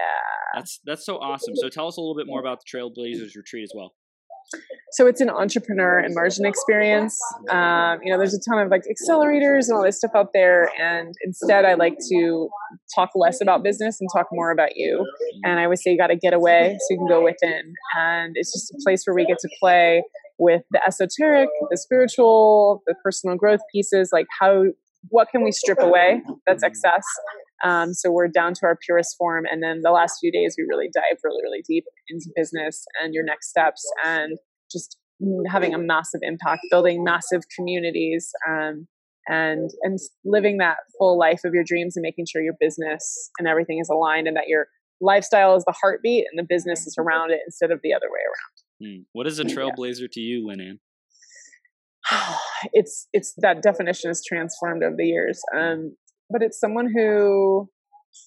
[0.54, 1.54] That's that's so awesome.
[1.56, 3.94] So tell us a little bit more about the Trailblazers Retreat as well.
[4.92, 7.16] So it's an entrepreneur immersion experience.
[7.50, 10.70] Um, you know, there's a ton of like accelerators and all this stuff out there,
[10.80, 12.48] and instead, I like to
[12.92, 15.06] talk less about business and talk more about you.
[15.44, 18.32] And I always say you got to get away so you can go within, and
[18.34, 20.02] it's just a place where we get to play
[20.38, 24.10] with the esoteric, the spiritual, the personal growth pieces.
[24.12, 24.64] Like how,
[25.10, 27.04] what can we strip away that's excess?
[27.64, 29.44] Um, so we're down to our purest form.
[29.50, 33.14] And then the last few days, we really dive really, really deep into business and
[33.14, 34.38] your next steps and
[34.70, 34.96] just
[35.48, 38.86] having a massive impact, building massive communities, um,
[39.28, 43.46] and and living that full life of your dreams and making sure your business and
[43.46, 44.66] everything is aligned and that your
[45.00, 48.20] lifestyle is the heartbeat and the business is around it instead of the other way
[48.20, 48.94] around.
[48.96, 49.02] Hmm.
[49.12, 50.08] What is a trailblazer yeah.
[50.12, 50.78] to you, Lynn
[52.72, 55.40] it's it's that definition is transformed over the years.
[55.56, 55.96] Um,
[56.30, 57.68] but it's someone who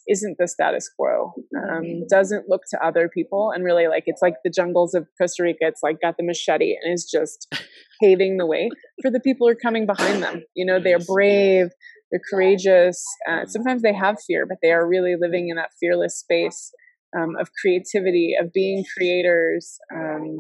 [0.08, 4.36] isn't the status quo um, doesn't look to other people and really like it's like
[4.44, 7.54] the jungles of costa rica it's like got the machete and is just
[8.02, 8.70] paving the way
[9.02, 10.44] for the people who are coming behind them.
[10.56, 11.68] You know they're brave
[12.12, 16.18] they're courageous uh, sometimes they have fear but they are really living in that fearless
[16.18, 16.72] space
[17.18, 20.38] um, of creativity of being creators um,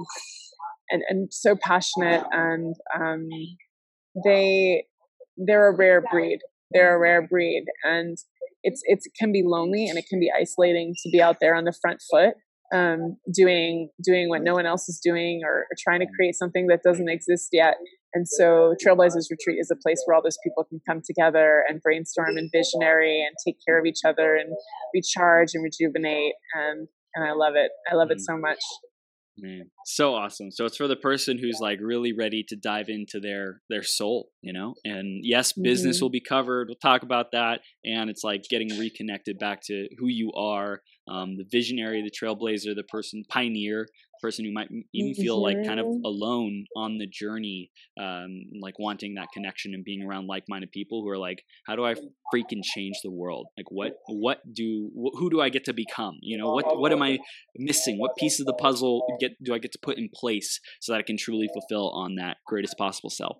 [0.89, 3.27] and, and so passionate and um,
[4.25, 4.85] they
[5.37, 6.39] they're a rare breed
[6.73, 8.17] they're a rare breed and
[8.63, 11.65] it's it can be lonely and it can be isolating to be out there on
[11.65, 12.35] the front foot
[12.73, 16.67] um, doing doing what no one else is doing or, or, trying to create something
[16.67, 17.75] that doesn't exist yet.
[18.15, 21.81] And so trailblazers retreat is a place where all those people can come together and
[21.81, 24.53] brainstorm and visionary and take care of each other and
[24.93, 27.71] recharge and rejuvenate and and i love it.
[27.91, 28.25] I love it mm.
[28.25, 28.59] so much
[29.37, 30.51] Man, so awesome.
[30.51, 34.29] So it's for the person who's like really ready to dive into their their soul,
[34.41, 34.75] you know.
[34.85, 36.05] And yes, business mm-hmm.
[36.05, 36.67] will be covered.
[36.67, 37.61] We'll talk about that.
[37.83, 42.75] And it's like getting reconnected back to who you are, um, the visionary, the trailblazer,
[42.75, 43.87] the person pioneer,
[44.23, 46.05] person who might even feel like kind of mm-hmm.
[46.05, 47.69] alone on the journey,
[47.99, 51.85] um, like wanting that connection and being around like-minded people who are like, how do
[51.85, 51.93] I
[52.33, 53.47] freaking change the world?
[53.57, 56.17] Like, what, what do, wh- who do I get to become?
[56.21, 57.19] You know, what, what am I
[57.57, 57.99] missing?
[57.99, 60.99] What piece of the puzzle get do I get to put in place so that
[60.99, 63.37] I can truly fulfill on that greatest possible self?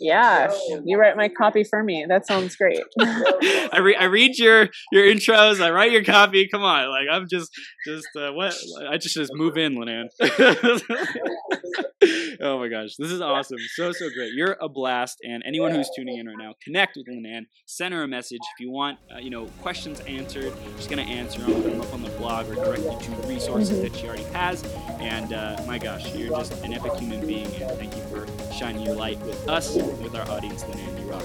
[0.00, 0.52] Yeah,
[0.84, 2.06] you write my copy for me.
[2.08, 2.80] That sounds great.
[3.00, 5.60] I read I read your your intros.
[5.60, 6.48] I write your copy.
[6.48, 7.52] Come on, like I'm just
[7.86, 8.56] just uh, what
[8.90, 10.06] I just just move in, Lynann.
[12.40, 13.58] oh my gosh, this is awesome.
[13.74, 14.32] So so great.
[14.32, 17.42] You're a blast, and anyone who's tuning in right now, connect with Lynann.
[17.66, 18.98] Send her a message if you want.
[19.14, 20.54] Uh, you know, questions answered.
[20.78, 21.62] She's gonna answer them.
[21.62, 23.82] Put them up on the blog or direct you to resources mm-hmm.
[23.82, 24.64] that she already has.
[24.98, 28.24] And uh, my gosh, you're just an epic human being, and thank you for
[28.60, 31.00] shining your light with us with our audience, Lynann.
[31.00, 31.22] You rock.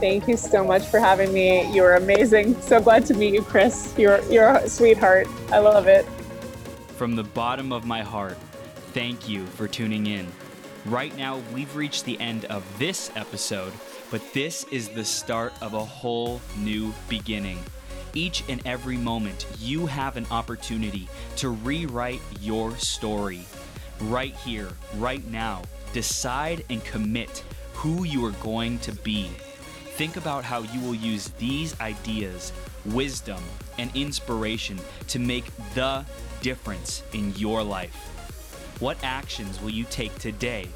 [0.00, 1.70] Thank you so much for having me.
[1.74, 2.58] You are amazing.
[2.62, 3.94] So glad to meet you, Chris.
[3.98, 5.26] You're you're a sweetheart.
[5.50, 6.06] I love it.
[6.96, 8.38] From the bottom of my heart,
[8.94, 10.26] thank you for tuning in.
[10.86, 13.72] Right now, we've reached the end of this episode,
[14.10, 17.58] but this is the start of a whole new beginning.
[18.14, 23.44] Each and every moment, you have an opportunity to rewrite your story.
[24.00, 25.62] Right here, right now,
[25.92, 29.28] decide and commit who you are going to be.
[29.96, 32.52] Think about how you will use these ideas,
[32.86, 33.42] wisdom,
[33.78, 34.78] and inspiration
[35.08, 36.04] to make the
[36.40, 37.94] difference in your life.
[38.80, 40.68] What actions will you take today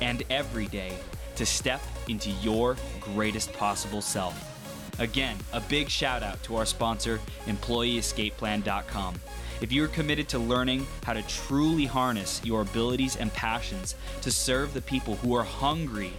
[0.00, 0.96] and every day
[1.36, 4.50] to step into your greatest possible self?
[4.98, 9.14] Again, a big shout out to our sponsor, EmployeeEscapePlan.com.
[9.60, 14.30] If you are committed to learning how to truly harness your abilities and passions to
[14.30, 16.12] serve the people who are hungry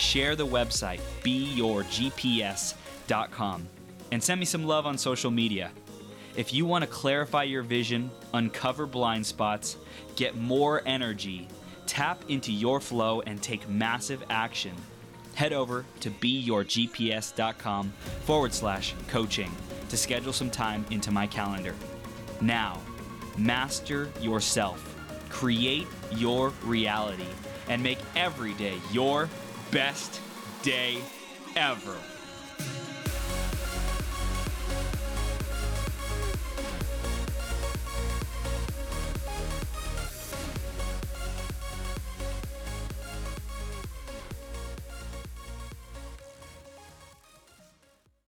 [0.00, 3.68] share the website, beyourgps.com,
[4.12, 5.70] and send me some love on social media.
[6.36, 9.76] If you want to clarify your vision, uncover blind spots,
[10.16, 11.46] get more energy,
[11.86, 14.72] tap into your flow, and take massive action,
[15.34, 17.92] head over to beyourgps.com
[18.24, 19.50] forward slash coaching
[19.88, 21.74] to schedule some time into my calendar.
[22.40, 22.78] Now,
[23.36, 24.96] master yourself,
[25.28, 27.26] create your reality,
[27.68, 29.28] and make every day your
[29.70, 30.20] best
[30.62, 30.98] day
[31.56, 32.09] ever.